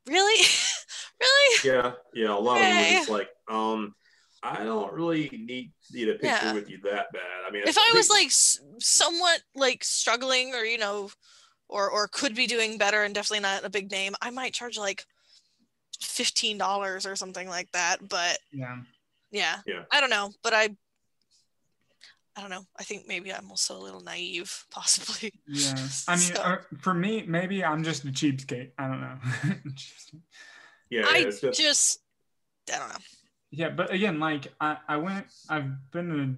[0.08, 0.42] really?
[1.22, 1.60] really?
[1.66, 2.34] Yeah, yeah.
[2.34, 2.90] A lot of them Okay.
[2.90, 3.94] were just like, um,
[4.44, 6.54] I don't really need need a picture Yeah.
[6.54, 7.22] with you that bad.
[7.48, 11.12] I mean, If I was like s- somewhat like struggling or you know
[11.70, 14.78] or or could be doing better and definitely not a big name, I might charge
[14.78, 15.06] like
[16.02, 18.78] $15 or something like that, but Yeah.
[19.32, 19.84] yeah Yeah.
[19.92, 20.68] i don't know but i
[22.36, 25.76] i don't know i think maybe i'm also a little naive possibly Yeah.
[26.08, 28.72] I mean, So- uh, for me, maybe I'm just a cheapskate.
[28.78, 29.18] I don't know.
[30.90, 32.00] yeah, i it's just, just
[32.74, 33.04] i don't know
[33.52, 36.36] Yeah, but again, like I, I went, I've been to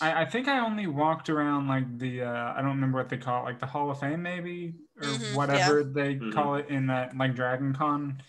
[0.00, 3.16] I, I think I only walked around like the uh, I don't remember what they
[3.16, 6.32] call it, like the Hall of Fame maybe or Mhm, whatever they Mhm.
[6.32, 8.20] call it in that like Dragon Con,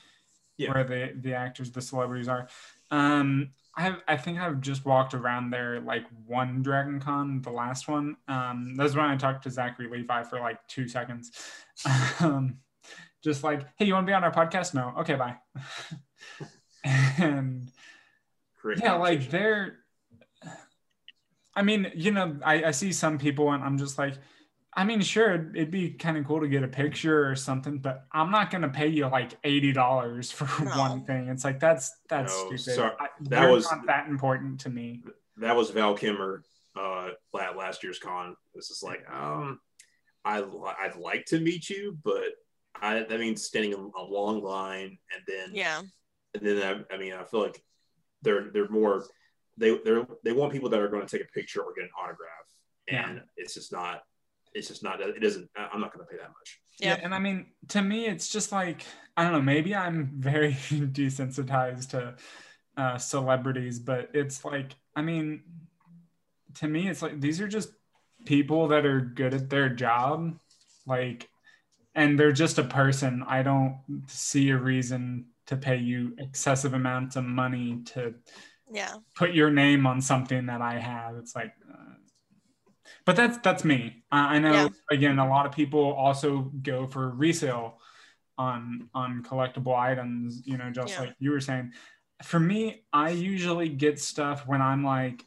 [0.58, 0.74] Yeah.
[0.74, 2.48] where the the actors, the celebrities are.
[2.90, 7.52] Um, I have, I think I've just walked around there like one Dragon Con, the
[7.52, 8.18] last one.
[8.28, 11.32] Um, that's when I talked to Zachary Levi for like two seconds.
[12.20, 12.58] um,
[13.24, 14.74] just like, hey, you want to be on our podcast?
[14.74, 15.36] No, okay, bye.
[17.18, 17.72] and
[18.62, 19.80] Great yeah like they're
[21.56, 24.16] i mean you know I, I see some people and i'm just like
[24.78, 27.80] i mean sure it'd, it'd be kind of cool to get a picture or something
[27.80, 30.72] but i'm not going to pay you like $80 for No.
[30.78, 32.94] one thing it's like that's that's No, stupid sorry.
[33.00, 35.04] I, That was- not that important to me
[35.38, 36.44] that was Val Kilmer
[36.76, 38.36] uh, la- last year's con.
[38.56, 39.60] This is like, um,
[40.26, 40.38] I
[40.80, 42.24] I'd like to meet you, but
[42.82, 45.82] I that means standing in a long line and then Yeah.
[46.34, 47.64] and then I, I mean I feel like
[48.24, 49.06] they're they're more
[49.58, 51.92] they they they want people that are going to take a picture or get an
[52.00, 52.48] autograph,
[52.88, 54.02] and it's just not
[54.58, 56.60] it's just not it doesn't I'm not going to pay that much.
[56.80, 56.96] Yeah.
[56.96, 60.54] yeah and i mean to me it's just like i don't know maybe i'm very
[61.02, 62.16] desensitized to
[62.82, 65.42] uh, celebrities but it's like i mean
[66.60, 67.70] to me it's like these are just
[68.26, 70.38] people that are good at their job
[70.86, 71.28] like
[71.96, 77.16] and they're just a person i don't see a reason to pay you excessive amounts
[77.16, 78.14] of money to
[78.72, 78.96] Yeah.
[79.16, 81.16] put your name on something that I have.
[81.16, 81.94] It's like, uh,
[83.06, 84.04] but that's that's me.
[84.12, 84.52] I, I know.
[84.54, 84.68] Yeah.
[84.92, 87.80] Again, a lot of people also go for resale
[88.38, 90.42] on on collectible items.
[90.46, 91.02] You know, just Yeah.
[91.02, 91.74] like you were saying.
[92.24, 95.24] For me, I usually get stuff when I'm like,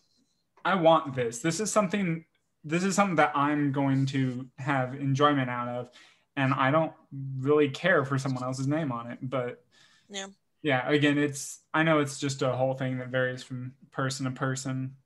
[0.64, 1.38] I want this.
[1.38, 2.25] This is something.
[2.64, 5.90] This is something that I'm going to have enjoyment out of,
[6.37, 6.92] and I don't
[7.38, 9.18] really care for someone else's name on it.
[9.23, 9.64] But
[10.09, 10.27] Yeah.
[10.62, 14.31] yeah again it's i know it's just a whole thing that varies from person to
[14.33, 14.96] person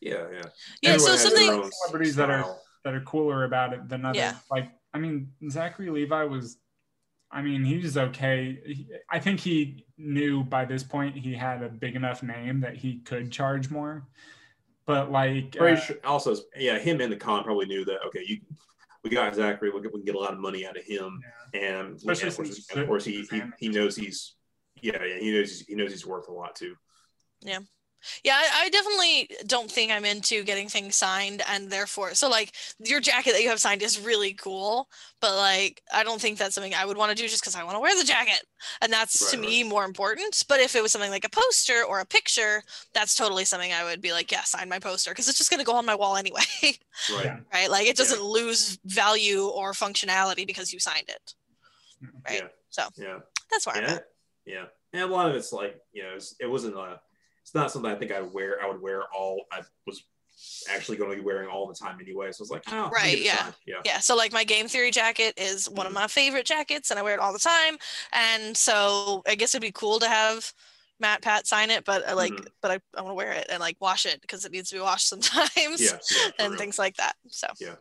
[0.00, 0.42] Yeah, yeah.
[0.82, 0.90] Yeah.
[0.94, 1.70] Everyone So has their something.
[1.72, 4.36] Celebrities that are- that are cooler about it than others Yeah.
[4.50, 6.56] like i mean zachary levi was
[7.30, 11.62] i mean he was okay He- i think he knew by this point he had
[11.62, 14.08] a big enough name that he could charge more
[14.86, 17.98] but like uh, sure- also, yeah, him and the con probably knew that.
[18.06, 18.40] Okay, you,
[19.04, 19.70] we got Zachary.
[19.70, 21.20] We can, we can get a lot of money out of him,
[21.54, 24.34] and Especially of course, of course he, he he knows he's
[24.82, 26.74] yeah yeah he knows he's, he knows he's worth a lot too.
[27.42, 27.58] Yeah,
[28.26, 33.00] I, I definitely don't think I'm into getting things signed, and therefore, so like your
[33.00, 34.88] jacket that you have signed is really cool,
[35.20, 37.64] but like I don't think that's something I would want to do just because I
[37.64, 38.42] want to wear the jacket,
[38.80, 40.44] and that's to Right, me more important.
[40.48, 42.62] But if it was something like a poster or a picture,
[42.94, 45.64] that's totally something I would be like, yeah, sign my poster because it's just gonna
[45.64, 46.40] go on my wall anyway,
[47.08, 47.42] Right.
[47.52, 47.70] Right?
[47.70, 51.34] Like it doesn't lose value or functionality because you signed it,
[52.02, 52.18] mm-hmm.
[52.28, 52.42] right?
[52.42, 52.48] Yeah.
[52.70, 53.18] So Yeah.
[53.50, 53.94] that's I'm Yeah.
[53.94, 54.04] at.
[54.46, 54.64] Yeah.
[54.92, 57.00] And a lot of it's like you know it wasn't a
[57.50, 60.04] it's not something I think I would wear I would wear all I was
[60.72, 62.30] actually going to be wearing all the time anyway.
[62.30, 63.50] So I was like, oh, Right, yeah.
[63.66, 63.80] yeah.
[63.84, 65.96] Yeah, so like my game theory jacket is one of Mhm.
[65.96, 67.76] my favorite jackets and I wear it all the time.
[68.12, 70.52] And so I guess it'd be cool to have
[71.02, 72.46] MatPat sign it, but I like Mhm.
[72.62, 74.76] but I, I want to wear it and like wash it because it needs to
[74.76, 75.98] be washed sometimes Yeah.
[76.16, 76.58] yeah and real.
[76.58, 77.16] things like that.
[77.28, 77.74] So Yeah.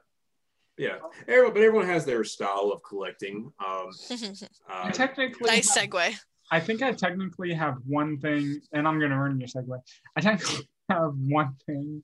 [0.77, 0.95] Yeah,
[1.27, 3.51] everyone, but everyone has their style of collecting.
[3.63, 3.89] Um,
[4.69, 6.17] uh, technically nice have- segue.
[6.51, 9.79] I think I technically have one thing, and I'm going to ruin your segue.
[10.15, 12.03] I technically have one thing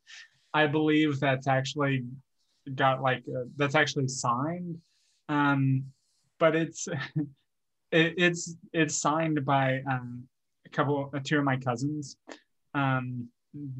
[0.53, 2.03] I believe that's actually
[2.75, 4.77] got like uh, that's actually signed,
[5.29, 5.83] um,
[6.39, 6.87] but it's
[7.91, 10.23] it, it's it's signed by um,
[10.65, 12.17] a couple, uh, two of my cousins.
[12.73, 13.27] Um,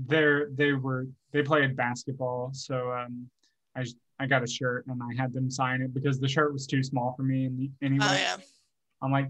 [0.08, 3.30] they're they were they played basketball, so um,
[3.76, 3.86] I
[4.20, 6.82] I got a shirt and I had them sign it because the shirt was too
[6.84, 7.46] small for me.
[7.46, 8.38] And anyway, Oh yeah.
[9.02, 9.30] I'm like,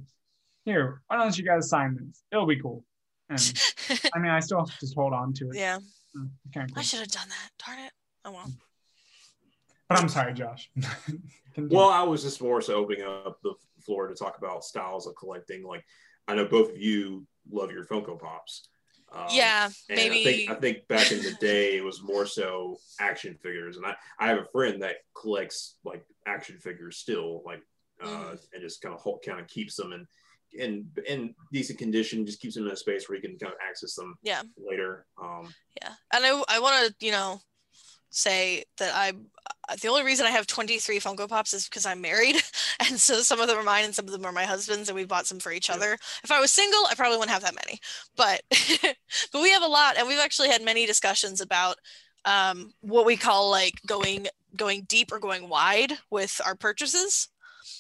[0.66, 2.24] here, why don't you guys sign this?
[2.32, 2.84] It'll be cool.
[3.30, 3.40] And
[4.14, 5.56] I mean, I still have to just hold on to it.
[5.58, 5.78] yeah.
[6.18, 7.50] Mm, Kind of I should have done that.
[7.66, 7.92] Darn it.
[8.26, 8.52] Oh well.
[9.90, 10.70] But I'm sorry, Josh.
[11.58, 15.16] Well, I was just more so opening up the floor to talk about styles of
[15.16, 15.64] collecting.
[15.64, 15.86] Like,
[16.28, 18.68] I know both of you love your Funko Pops.
[19.10, 22.76] Um, yeah, maybe I think, I think back in the day, it was more so
[23.00, 23.78] action figures.
[23.78, 27.62] And I, I have a friend that collects like action figures still, like,
[28.04, 28.40] uh, Mhm.
[28.52, 30.06] and just kind of hold, kind of keeps them in,
[30.58, 33.60] in, in decent condition, just keeps them in a space where you can kind of
[33.68, 34.42] access them Yeah.
[34.58, 35.06] later.
[35.22, 37.42] Um, Yeah, and I I want to you know
[38.10, 39.14] say that I
[39.82, 42.36] the only reason I have 23 Funko Pops is because I'm married,
[42.88, 44.96] and so some of them are mine and some of them are my husband's, and
[44.96, 45.76] we bought some for each Yeah.
[45.76, 45.98] other.
[46.24, 47.80] If I was single, I probably wouldn't have that many,
[48.16, 48.42] but
[49.32, 51.78] but we have a lot, and we've actually had many discussions about
[52.26, 57.28] um, what we call like going going deep or going wide with our purchases.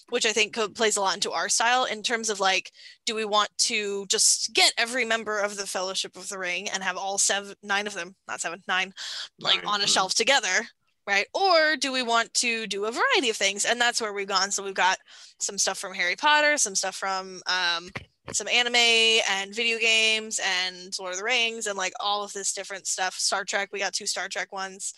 [0.09, 2.71] Which I think co- plays a lot into our style in terms of like,
[3.05, 6.83] do we want to just get every member of the Fellowship of the Ring and
[6.83, 8.93] have all seven, nine of them, not seven, nine,
[9.39, 10.67] like Nine, on a shelf together,
[11.07, 11.27] right?
[11.33, 13.65] Or do we want to do a variety of things?
[13.65, 14.51] And that's where we've gone.
[14.51, 14.97] So we've got
[15.39, 17.89] some stuff from Harry Potter, some stuff from um,
[18.31, 22.53] some anime and video games and Lord of the Rings and like all of this
[22.53, 23.15] different stuff.
[23.15, 24.93] Star Trek, we got two Star Trek ones.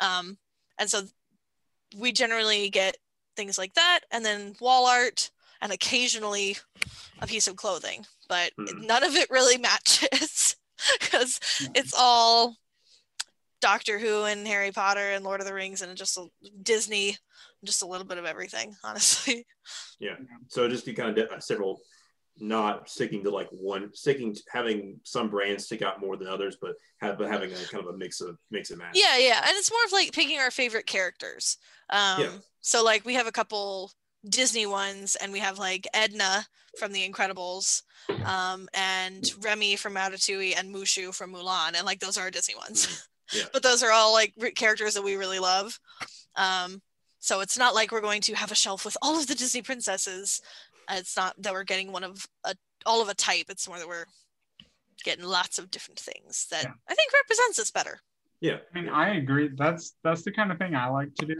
[0.00, 0.36] Um,
[0.78, 1.02] and so
[1.98, 2.96] we generally get
[3.36, 5.30] things like that and then wall art
[5.60, 6.56] and occasionally
[7.20, 8.86] a piece of clothing, but Mhm.
[8.86, 10.56] none of it really matches
[11.00, 11.68] because Yeah.
[11.76, 12.56] it's all
[13.60, 16.26] Doctor Who and Harry Potter and Lord of the Rings and just a,
[16.62, 17.16] Disney,
[17.64, 19.46] just a little bit of everything, honestly.
[20.00, 20.16] Yeah.
[20.48, 21.80] So just to kind of de- several,
[22.38, 26.56] not sticking to like one, sticking to having some brands stick out more than others,
[26.60, 28.94] but have but having a kind of a mix of mix and match.
[28.94, 31.58] Yeah, yeah, and it's more of like picking our favorite characters.
[31.90, 32.30] Um, Yeah.
[32.62, 33.92] So like we have a couple
[34.28, 36.46] Disney ones, and we have like Edna
[36.78, 37.82] from The Incredibles,
[38.24, 42.54] um, and Remy from Ratatouille, and Mushu from Mulan, and like those are our Disney
[42.54, 42.86] ones.
[42.86, 43.02] Mhm.
[43.34, 43.44] Yeah.
[43.50, 45.78] but those are all like re- characters that we really love.
[46.36, 46.82] Um,
[47.18, 49.62] so it's not like we're going to have a shelf with all of the Disney
[49.62, 50.42] princesses.
[50.86, 52.54] Uh, It's not that we're getting one of a,
[52.84, 53.46] all of a type.
[53.48, 54.04] It's more that we're
[55.02, 56.72] getting lots of different things that Yeah.
[56.90, 58.00] I think represents us better.
[58.42, 58.58] Yeah.
[58.74, 59.48] I mean, I agree.
[59.56, 61.36] That's that's the kind of thing I like to do.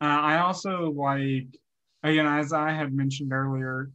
[0.00, 1.46] Uh, I also like,
[2.02, 3.90] again, as I had mentioned earlier,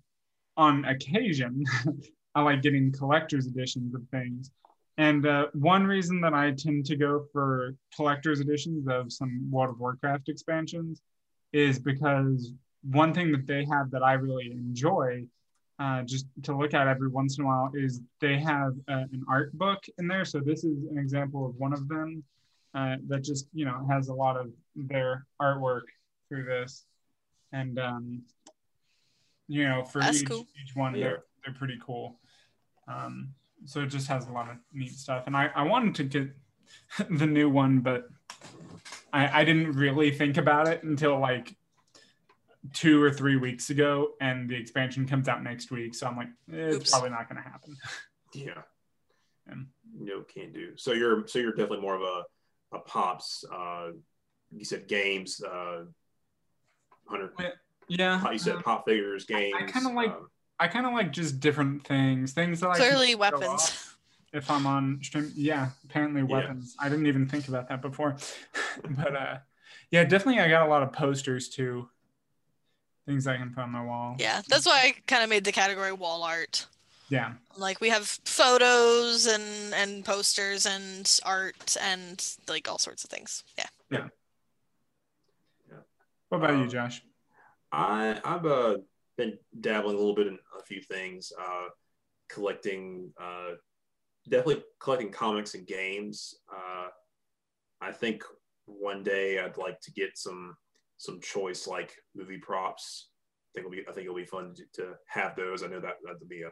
[0.58, 1.64] on occasion,
[2.36, 4.52] I like getting collector's editions of things.
[4.98, 9.72] And uh, one reason that I tend to go for collector's editions of some World
[9.72, 11.02] of Warcraft expansions
[11.54, 15.26] is because one thing that they have that I really enjoy,
[15.80, 19.24] uh, just to look at every once in a while, is they have uh, an
[19.30, 20.26] art book in there.
[20.26, 22.24] So this is an example of one of them
[22.74, 25.82] uh, that just you know has a lot of their artwork
[26.30, 26.86] through this,
[27.52, 28.24] and um,
[29.48, 30.48] you know for That's each, cool.
[30.64, 31.04] each one Yeah.
[31.04, 32.20] they're they're pretty cool.
[32.88, 33.34] Um,
[33.66, 36.30] so it just has a lot of neat stuff, and I I wanted to get
[37.10, 38.08] the new one, but
[39.14, 41.56] I I didn't really think about it until like
[42.74, 45.96] two or three weeks ago, and the expansion comes out next week.
[45.96, 46.92] So I'm like, eh, it's Oops.
[46.92, 47.76] probably not going to happen.
[48.34, 48.62] Yeah.
[49.52, 49.68] Um,
[50.00, 50.78] No, can't do.
[50.78, 52.24] So you're so you're definitely more of a
[52.72, 53.44] a pops.
[53.52, 53.92] Uh,
[54.52, 55.42] you said games.
[55.42, 55.86] Uh,
[57.08, 57.34] Hunter.
[57.88, 59.54] Yeah, You said pop figures, games.
[59.60, 63.18] I kinda like- um, I kind of like just different things, things that Clearly, show
[63.18, 63.96] weapons.
[64.32, 65.32] if I'm on stream.
[65.36, 66.28] Yeah, apparently Yeah.
[66.28, 66.76] weapons.
[66.80, 68.16] I didn't even think about that before,
[68.90, 69.38] but uh,
[69.90, 71.90] yeah, definitely I got a lot of posters too.
[73.06, 74.16] Things I can put on my wall.
[74.20, 76.68] Yeah, that's why I kind of made the category wall art.
[77.12, 77.34] Yeah.
[77.58, 83.44] Like we have photos and and posters and art and like all sorts of things.
[83.58, 83.68] Yeah.
[83.92, 84.08] Yeah.
[85.70, 85.78] Yeah.
[86.30, 87.04] What about you, Um, Josh?
[87.74, 88.78] I I've uh,
[89.18, 91.68] been dabbling a little bit in a few things, uh,
[92.30, 93.56] collecting, uh,
[94.30, 96.36] definitely collecting comics and games.
[96.50, 96.88] Uh,
[97.82, 98.24] I think
[98.66, 100.56] one day I'd like to get some
[100.96, 103.10] some choice like movie props.
[103.10, 105.62] I think it'll be I think it'll be fun to, to have those.
[105.62, 106.52] I know that that'd be a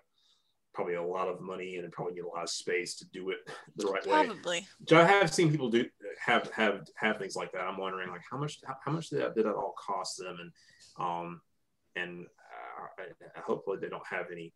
[0.79, 3.37] probably a lot of money and probably need a lot of space to do it
[3.75, 4.11] the right way.
[4.25, 4.65] Probably.
[4.87, 5.85] So I have seen people do
[6.25, 7.61] have have have things like that.
[7.61, 10.37] I'm wondering like how much how, how much did that, did that all cost them
[10.39, 10.51] and
[11.05, 11.41] um
[11.97, 12.25] and
[12.97, 13.03] uh,
[13.35, 14.53] I- hopefully they don't have any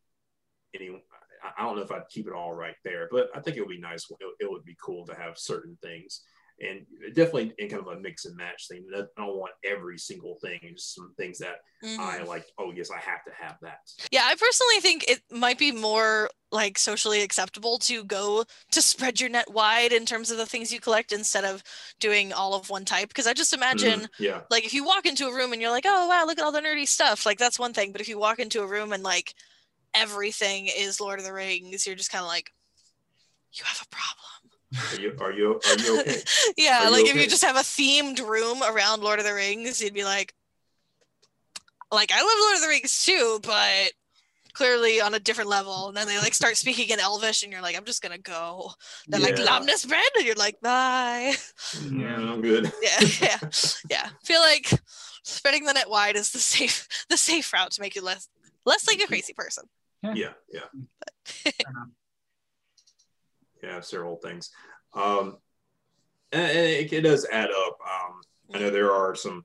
[0.73, 1.03] any
[1.43, 3.59] I- I don't know if I'd keep it all right there, but I think it
[3.59, 4.09] would be nice.
[4.09, 6.21] It, it would be cool to have certain things
[6.59, 6.85] and
[7.15, 8.85] definitely in kind of a mix and match thing.
[8.95, 10.59] I don't want every single thing.
[10.75, 11.99] Just some things that Mhm.
[11.99, 12.45] I like.
[12.57, 13.79] Oh yes, I have to have that.
[14.11, 19.19] Yeah, I personally think it might be more like socially acceptable to go to spread
[19.19, 21.63] your net wide in terms of the things you collect instead of
[21.99, 23.07] doing all of one type.
[23.07, 24.09] Because I just imagine Mhm.
[24.19, 24.41] Yeah.
[24.49, 26.51] like if you walk into a room and you're like, oh wow, look at all
[26.51, 27.91] the nerdy stuff, like that's one thing.
[27.91, 29.33] But if you walk into a room and like
[29.93, 32.51] everything is Lord of the Rings, you're just kind of like,
[33.53, 34.42] you have a problem.
[34.91, 36.17] Are you are you are you okay?
[36.57, 39.33] yeah, Are you like if you just have a themed room around Lord of the
[39.33, 40.33] Rings, you'd be like,
[41.91, 43.91] like I love Lord of the Rings too, but
[44.53, 45.87] clearly on a different level.
[45.87, 48.71] And then they like start speaking in Elvish, and you're like, I'm just gonna go.
[49.07, 49.45] They're like Yeah.
[49.45, 51.33] Lembas bread, and you're like, bye.
[51.75, 52.71] Mm, yeah, I'm good.
[52.81, 53.37] Yeah, yeah,
[53.89, 54.09] yeah.
[54.09, 54.71] I feel like
[55.23, 58.27] spreading the net wide is the safe, the safe route to make you less,
[58.65, 59.65] less like a crazy person.
[60.03, 60.67] yeah yeah
[61.69, 61.87] enough.
[63.63, 64.51] Yeah several things.
[64.93, 65.37] Um
[66.31, 67.77] and, it, it does add up.
[67.81, 68.21] Um
[68.53, 69.43] i know there are some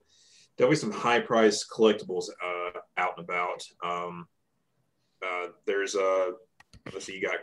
[0.56, 3.62] definitely some high price collectibles uh out and about.
[3.84, 4.26] Um
[5.24, 6.30] uh there's uh
[6.92, 7.36] let's see you got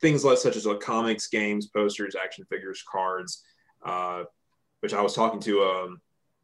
[0.00, 3.42] things like such as uh, comics games posters action figures cards
[3.84, 4.22] uh
[4.80, 6.00] which i was talking to um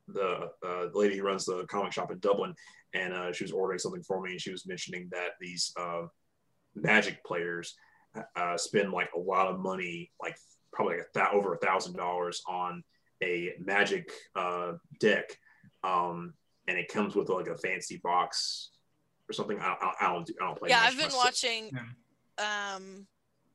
[0.09, 2.55] the uh, the lady who runs the comic shop in Dublin,
[2.95, 6.03] and uh, she was ordering something for me, and she was mentioning that these uh,
[6.75, 7.75] Magic players
[8.37, 10.37] uh, spend like a lot of money, like
[10.73, 12.83] probably like a th- over a thousand dollars on
[13.23, 15.39] a Magic uh, deck,
[15.85, 16.35] um,
[16.69, 18.71] and it comes with like a fancy box
[19.29, 19.59] or something.
[19.61, 20.69] I, I, I don't, I don't play.
[20.71, 21.25] yeah, I've been myself.
[21.25, 21.71] watching.
[22.39, 23.07] Um,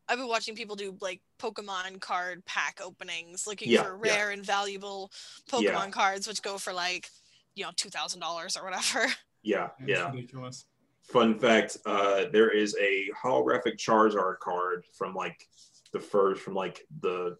[0.09, 4.15] I've been watching people do like Pokemon card pack openings, looking Yeah, for yeah.
[4.15, 5.11] rare and valuable
[5.49, 5.89] Pokemon Yeah.
[5.91, 7.07] cards, which go for like,
[7.55, 9.07] you know, two thousand dollars or whatever.
[9.43, 10.11] Yeah, It's yeah.
[10.11, 10.65] ridiculous.
[11.03, 15.47] Fun fact: uh, there is a holographic Charizard card from like
[15.93, 17.35] the first, from like the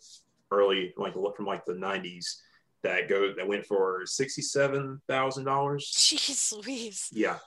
[0.51, 2.37] early, like from like the '90s
[2.83, 5.91] that go that went for sixty-seven thousand dollars.
[5.95, 7.07] Jeez Louise.
[7.11, 7.37] Yeah,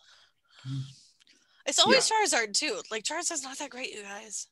[1.66, 2.80] It's always Charizard too.
[2.90, 4.46] Like Charizard's not that great, you guys.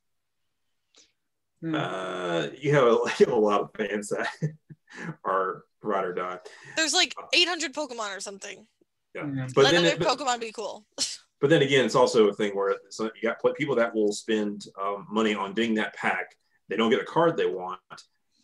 [1.62, 1.74] Hmm.
[1.76, 2.88] uh, you have a,
[3.18, 4.28] you have a lot of fans that
[5.24, 6.38] are ride or die.
[6.76, 8.66] There's like 800 Pokemon or something.
[9.14, 9.46] Yeah, Yeah.
[9.54, 10.84] but Let then other it, but, Pokemon be cool.
[11.42, 15.06] but then again, it's also a thing where you got people that will spend um,
[15.10, 16.36] money on getting that pack.
[16.68, 17.80] They don't get a card they want,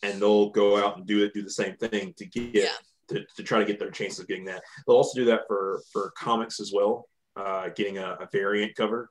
[0.03, 2.72] and they'll go out and do it, do the same thing to get Yeah.
[3.11, 4.62] to, to try to get their chances of getting that.
[4.86, 9.09] They'll also do that for for comics as well, uh, getting a, a variant cover,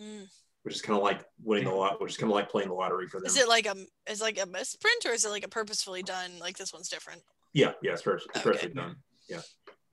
[0.00, 0.26] Mm.
[0.64, 2.74] which is kind of like winning the lot, which is kind of like playing the
[2.74, 3.26] lottery for them.
[3.26, 3.76] Is it like a
[4.10, 6.32] is like a misprint or is it like a purposefully done?
[6.40, 7.22] Like this one's different.
[7.52, 8.68] Yeah, yeah, it's, it's Okay.
[8.68, 8.96] done.
[9.28, 9.42] Yeah,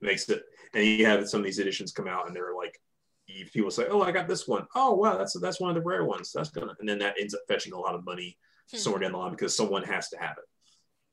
[0.00, 0.42] makes it.
[0.74, 2.78] And you have some of these editions come out, and they're like,
[3.52, 4.66] people say, "Oh, I got this one.
[4.74, 6.32] Oh, wow, that's that's one of the rare ones.
[6.32, 8.36] That's gonna." And then that ends up fetching a lot of money
[8.70, 8.76] Hmm.
[8.78, 10.44] somewhere down the line because someone has to have it.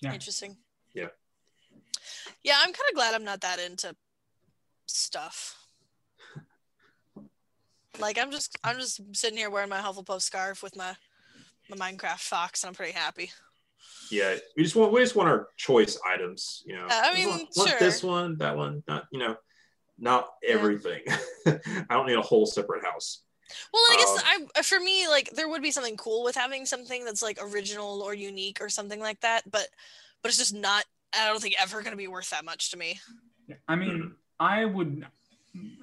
[0.02, 0.14] Yeah.
[0.14, 0.58] Interesting.
[0.94, 1.08] Yeah.
[2.44, 3.96] Yeah, I'm kind of glad I'm not that into
[4.86, 5.56] stuff.
[8.00, 10.96] Like I'm just I'm just sitting here wearing my Hufflepuff scarf with my
[11.70, 13.32] my Minecraft fox, and I'm pretty happy.
[14.12, 16.62] Yeah, we just want we just want our choice items.
[16.66, 19.36] You know, Yeah, I mean, want, want this one, that one, not you know,
[19.98, 20.56] not Yeah.
[20.56, 21.02] everything.
[21.46, 23.24] I don't need a whole separate house.
[23.74, 26.66] Well, I guess Um, I for me like there would be something cool with having
[26.66, 29.68] something that's like original or unique or something like that, but
[30.22, 30.84] but it's just not.
[31.18, 33.00] I don't think ever going to be worth that much to me.
[33.68, 35.08] I mean, I would,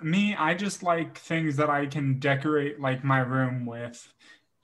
[0.02, 4.06] me, I just like things that I can decorate like my room with,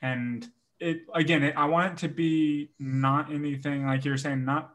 [0.03, 0.46] and
[0.78, 4.74] it again, it, I want it to be not anything like you're saying, not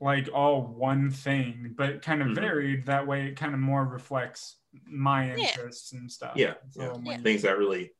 [0.00, 2.34] like all one thing, but kind of Mhm.
[2.34, 2.86] varied.
[2.86, 5.36] That way, it kind of more reflects my Yeah.
[5.48, 6.34] interests and stuff.
[6.36, 6.92] Yeah, It's a yeah.
[6.92, 7.92] little Things that really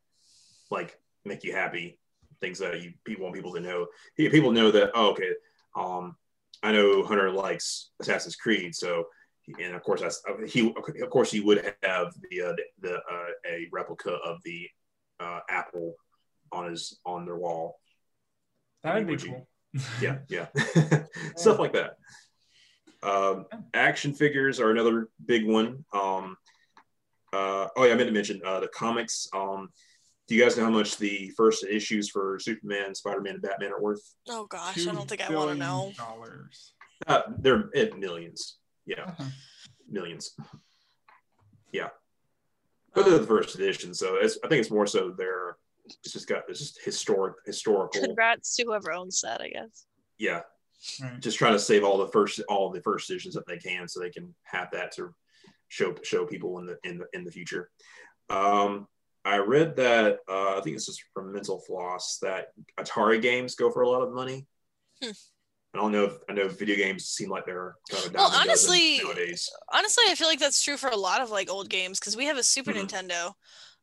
[0.70, 1.98] like make you happy.
[2.40, 3.88] Things that you people want people to know.
[4.16, 4.90] People know that.
[4.94, 5.34] Oh, okay.
[5.74, 6.16] Um,
[6.62, 9.08] I know Hunter likes Assassin's Creed, so
[9.58, 10.22] and of course that's
[10.52, 10.74] he.
[11.02, 14.68] Of course, he would have the uh, the uh, a replica of the
[15.20, 15.94] uh, apple
[16.52, 17.80] on his on their wall.
[18.82, 19.48] That'd be Would you- cool.
[20.00, 20.46] Yeah, yeah,
[21.36, 21.96] stuff like that.
[23.02, 25.84] Um, action figures are another big one.
[25.92, 26.36] Um,
[27.32, 29.28] uh, oh yeah, I meant to mention uh, the comics.
[29.34, 29.68] Um,
[30.28, 33.80] do you guys know how much the first issues for Superman, Spider-Man, and Batman are
[33.80, 34.02] worth?
[34.28, 35.92] Oh gosh, I don't think I want to know.
[35.96, 36.72] Dollars.
[37.06, 38.56] Uh, they're at millions.
[38.86, 39.24] Yeah, Uh-huh.
[39.88, 40.34] millions.
[41.72, 41.88] Yeah,
[42.94, 45.58] but they're the first edition, so it's, I think it's more so they're
[46.02, 48.00] it's just got it's just historic historical.
[48.00, 49.86] Congrats to whoever owns that, I guess.
[50.18, 50.42] Yeah,
[51.00, 51.18] Right.
[51.20, 53.98] just trying to save all the first all the first editions that they can so
[54.00, 55.14] they can have that to
[55.68, 57.70] show show people in the in the in the future
[58.30, 58.86] um
[59.24, 63.70] i read that uh i think this is from mental floss that atari games go
[63.70, 64.46] for a lot of money
[65.02, 65.10] Hmm.
[65.74, 68.30] i don't know if i know video games seem like they're kind of a Well,
[68.30, 71.30] dime a dozen honestly, nowadays Honestly, I feel like that's true for a lot of
[71.30, 72.86] like old games because we have a Super Mhm.
[72.86, 73.32] Nintendo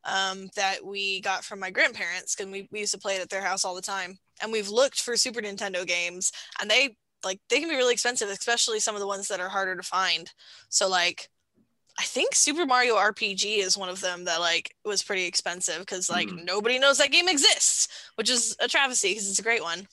[0.04, 3.30] um, that we got from my grandparents because we, we used to play it at
[3.30, 4.18] their house all the time.
[4.42, 8.28] And we've looked for Super Nintendo games and they like they can be really expensive,
[8.28, 10.30] especially some of the ones that are harder to find.
[10.68, 11.28] So like
[11.98, 16.10] I think Super Mario RPG is one of them that like was pretty expensive because
[16.10, 16.44] like Mhm.
[16.44, 19.86] nobody knows that game exists, which is a travesty because it's a great one.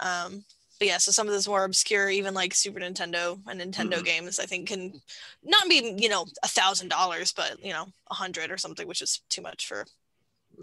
[0.00, 0.44] Um,
[0.78, 4.04] but yeah, so some of those more obscure, even like Super Nintendo and Nintendo Mhm.
[4.04, 5.00] games, I think can
[5.42, 9.02] not be you know a thousand dollars, but you know a hundred or something, which
[9.02, 9.86] is too much for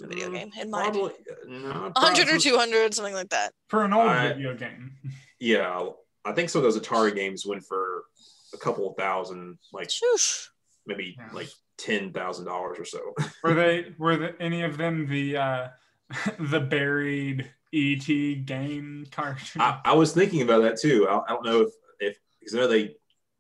[0.04, 1.14] a video Mm, game in my probably
[1.48, 3.54] no, a hundred or two hundred, something like that.
[3.70, 4.92] For an old I- video game.
[5.40, 5.90] yeah
[6.24, 8.06] i think some of those atari games went for
[8.54, 10.48] a couple of thousand like Shoosh.
[10.88, 11.30] maybe Yeah.
[11.34, 13.14] like ten thousand dollars or so
[13.44, 15.68] Were they were the, any of them the uh
[16.40, 19.52] the buried ET game cartridge?
[19.60, 21.08] I, I was thinking about that too.
[21.10, 21.70] I, I don't know if
[22.00, 22.96] if because I know they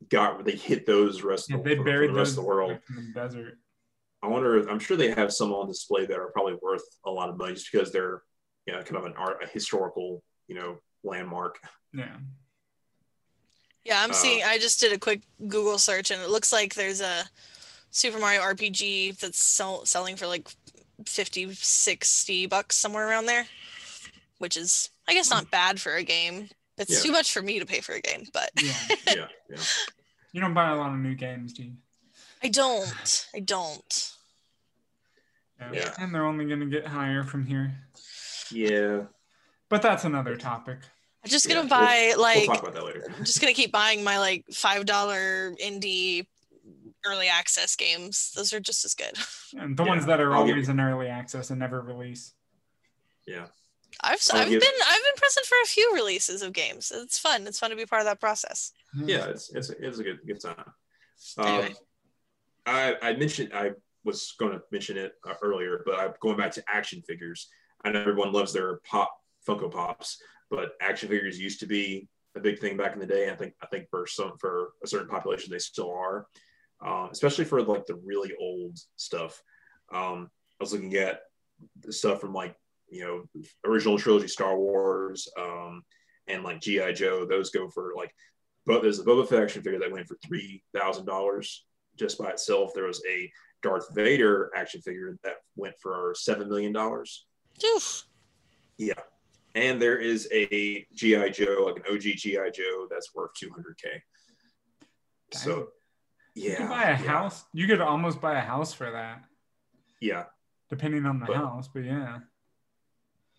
[0.10, 2.44] got they hit those rest Yeah, of, they for, for buried the rest those of
[2.44, 2.78] the world.
[2.90, 3.58] in the desert.
[4.22, 4.58] I wonder.
[4.58, 7.38] if- I'm sure they have some on display that are probably worth a lot of
[7.38, 8.24] money just because they're
[8.66, 11.60] you know kind of an art a historical you know landmark.
[11.94, 12.18] Yeah.
[13.84, 14.44] Yeah, I'm Uh, seeing.
[14.44, 17.24] I just did a quick Google search, and it looks like there's a
[17.92, 20.48] Super Mario RPG that's sell, selling for like
[21.06, 23.46] 50, 60 bucks somewhere around there,
[24.40, 26.50] which is, I guess, not bad for a game.
[26.78, 27.00] It's Yeah.
[27.00, 28.74] too much for me to pay for a game, but Yeah.
[29.08, 29.58] Yeah, yeah.
[30.34, 31.74] You don't buy a lot of new games, do you?
[32.44, 33.28] I don't.
[33.34, 34.12] I don't.
[35.72, 35.94] Yeah.
[35.98, 37.74] And they're only going to get higher from here.
[38.52, 39.04] Yeah.
[39.70, 40.80] But that's another topic.
[41.24, 42.46] I'm just gonna we'll- buy We'll like.
[42.46, 43.04] talk about that later.
[43.18, 46.28] I'm just gonna keep buying my like five dollar indie
[47.04, 48.32] early access games.
[48.36, 49.14] Those are just as good.
[49.58, 52.34] And the Yeah, ones that are I'll always in early access and never release.
[53.26, 53.48] Yeah.
[54.02, 56.92] I've I'll I've give- been I've been present for a few releases of games.
[56.94, 57.48] It's fun.
[57.48, 58.72] It's fun to be part of that process.
[58.96, 60.64] Yeah, it's it's it's a good good time.
[61.38, 61.76] Um, Anyway.
[62.66, 63.72] I I mentioned I
[64.04, 67.50] was going to mention it uh, earlier, but I'm going back to action figures.
[67.84, 69.16] I know everyone loves their pop
[69.48, 70.18] Funko Pops,
[70.50, 73.30] but action figures used to be a big thing back in the day.
[73.32, 76.28] I think I think for some for a certain population they still are,
[76.86, 79.42] um, especially for like the really old stuff.
[79.94, 80.30] Um,
[80.60, 81.22] I was looking at
[81.82, 82.56] the stuff from like
[82.90, 83.24] you know
[83.66, 85.84] original trilogy Star Wars um,
[86.28, 87.26] and like GI Joe.
[87.26, 88.14] Those go for like
[88.66, 91.66] but there's a Boba Fett action figure that went for three thousand dollars
[91.98, 92.72] just by itself.
[92.74, 93.32] There was a
[93.62, 97.26] Darth Vader action figure that went for seven million dollars.
[97.64, 98.06] Oof.
[98.78, 98.94] Yeah,
[99.56, 103.78] and there is a GI Joe, like an OG GI Joe, that's worth two hundred
[103.82, 104.02] k.
[105.32, 105.70] So,
[106.36, 107.46] yeah, You could buy a yeah, house.
[107.54, 109.24] You could almost buy a house for that,
[110.02, 110.26] Yeah,
[110.70, 111.70] depending on the But- house.
[111.74, 112.20] But yeah,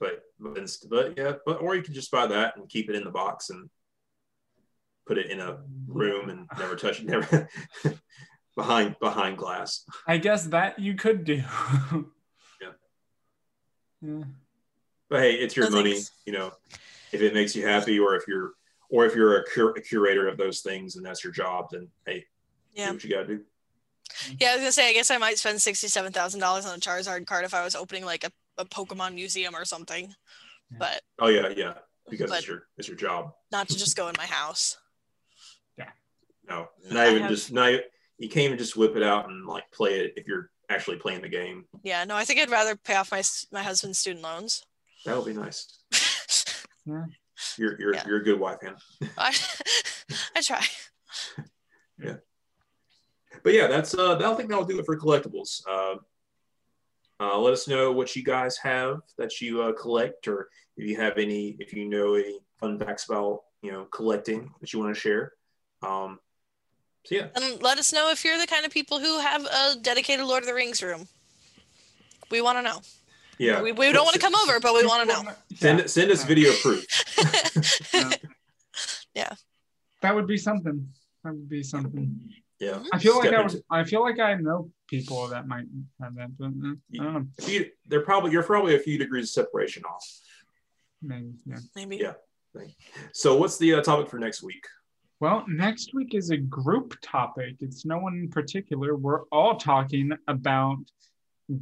[0.00, 3.04] but but, but yeah, but or you can just buy that and keep it in
[3.04, 3.68] the box and
[5.06, 7.48] put it in a room and never touch it, never
[8.56, 9.84] behind behind glass.
[10.06, 11.42] I guess that you could do.
[12.60, 12.68] Yeah.
[14.02, 14.24] Yeah.
[15.08, 16.10] But hey, it's your No money, thanks.
[16.26, 16.52] you know.
[17.12, 18.52] If it makes you happy, or if you're,
[18.90, 21.88] or if you're a, cur- a curator of those things and that's your job, then
[22.04, 22.24] hey,
[22.74, 22.88] Yeah.
[22.88, 23.38] do what you gotta do.
[23.38, 24.34] Mm-hmm.
[24.40, 26.74] Yeah, I was gonna say I guess I might spend sixty seven thousand dollars on
[26.76, 30.06] a Charizard card if I was opening like a, a Pokemon museum or something.
[30.70, 30.76] Yeah.
[30.78, 31.74] But Oh yeah, yeah,
[32.10, 33.32] because it's your it's your job.
[33.52, 34.76] not to just go in my house.
[35.78, 35.90] Yeah.
[36.48, 37.72] No, Yeah, not I even have- just not.
[38.18, 41.20] You can't even just whip it out and like play it if you're actually playing
[41.20, 41.66] the game.
[41.82, 44.64] Yeah, no, I think I'd rather pay off my my husband's student loans.
[45.04, 45.66] That would be nice.
[46.86, 47.04] Yeah.
[47.58, 48.04] You're you're Yeah.
[48.06, 48.78] you're a good wife, Hannah.
[49.18, 49.34] I,
[50.36, 50.64] I try.
[51.98, 52.16] Yeah.
[53.42, 55.62] But yeah, that's uh, I think that'll do it for collectibles.
[55.68, 55.96] Uh,
[57.20, 60.96] uh, let us know what you guys have that you uh, collect, or if you
[60.96, 64.94] have any, if you know any fun facts about you know collecting that you want
[64.94, 65.32] to share.
[65.82, 66.18] Um,
[67.04, 69.76] so yeah, And let us know if you're the kind of people who have a
[69.80, 71.06] dedicated Lord of the Rings room.
[72.30, 72.80] We want to know.
[73.38, 73.62] yeah.
[73.62, 75.32] We, we don't want to come over, but we want to know.
[75.54, 76.84] Send send us video proof.
[79.14, 79.32] Yeah.
[80.02, 80.86] That would be something.
[81.24, 82.20] That would be something.
[82.58, 82.82] Yeah.
[82.92, 85.66] I feel like I was, I feel like I know people that might
[86.00, 87.26] have that, but uh, I don't know.
[87.38, 90.04] If you, they're probably you're probably a few degrees of separation off.
[91.02, 91.58] Maybe, yeah.
[91.74, 91.96] Maybe.
[91.96, 92.12] Yeah.
[93.12, 94.64] So what's the uh, topic for next week?
[95.20, 97.56] Well, next week is a group topic.
[97.60, 98.96] It's no one in particular.
[98.96, 100.78] We're all talking about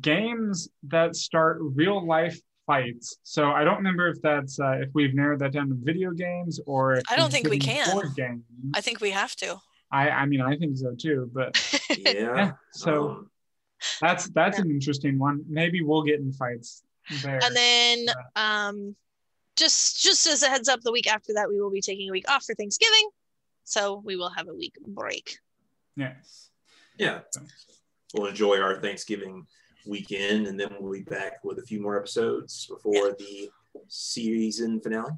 [0.01, 3.18] games that start real life fights.
[3.22, 6.61] So I don't remember if that's uh, if we've narrowed that down to video games
[6.66, 7.90] or I don't think we can.
[7.92, 8.42] board games.
[8.74, 9.61] I think we have to.
[9.91, 11.30] I I mean I think so too.
[11.32, 11.57] But
[11.91, 12.12] Yeah.
[12.12, 13.30] yeah, so um,
[14.01, 15.45] that's that's an interesting one.
[15.49, 16.82] Maybe we'll get in fights
[17.22, 17.41] there.
[17.43, 18.07] And then
[18.37, 18.97] um
[19.57, 22.12] just just as a heads up, the week after that we will be taking a
[22.12, 23.09] week off for Thanksgiving.
[23.64, 25.39] So we will have a week break.
[25.97, 26.51] yes.
[26.99, 27.20] yeah.
[28.14, 29.47] We'll enjoy our Thanksgiving
[29.87, 33.51] weekend, and then we'll be back with a few more episodes before the
[33.89, 35.12] season finale.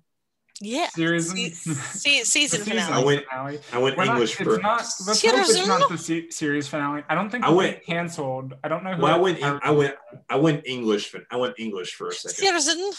[0.60, 0.88] Yeah.
[0.88, 2.92] Series Se- se- season the finale.
[2.92, 3.58] I went- finale.
[3.72, 4.58] I went We're not- English it's for.
[4.58, 4.78] not.
[4.78, 5.68] Let's hope it's Season?
[5.68, 7.02] not the se- series finale.
[7.08, 8.54] I don't think I went- canceled.
[8.64, 9.02] I don't know who.
[9.02, 9.42] Well, I went.
[9.42, 9.94] I went.
[10.30, 11.08] I went English.
[11.10, 12.60] For, I went English for a second.
[12.60, 12.92] Season.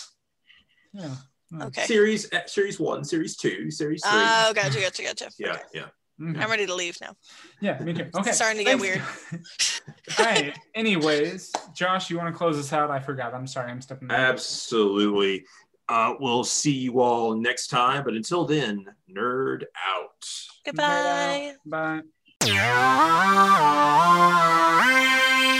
[0.93, 1.16] Yeah.
[1.62, 1.86] Okay.
[1.86, 4.12] Series eh, series one, series two, series three.
[4.14, 5.30] Oh, gotcha, gotcha, gotcha.
[5.39, 5.62] yeah, Okay.
[5.74, 5.86] yeah.
[6.20, 6.39] Okay.
[6.41, 7.16] I'm ready to leave now.
[7.62, 8.08] Yeah, me too.
[8.16, 8.32] Okay.
[8.32, 9.01] starting to get weird.
[10.20, 10.58] All right.
[10.76, 12.89] Anyways, Josh, you want to close us out?
[12.91, 13.34] I forgot.
[13.36, 13.70] I'm sorry.
[13.72, 14.08] I'm stepping.
[14.08, 14.18] back.
[14.20, 15.45] Absolutely.
[15.89, 20.29] Uh, we'll see you all next time, but until then, nerd out.
[20.65, 21.53] Goodbye.
[21.65, 22.01] Bye.
[22.41, 23.93] Bye.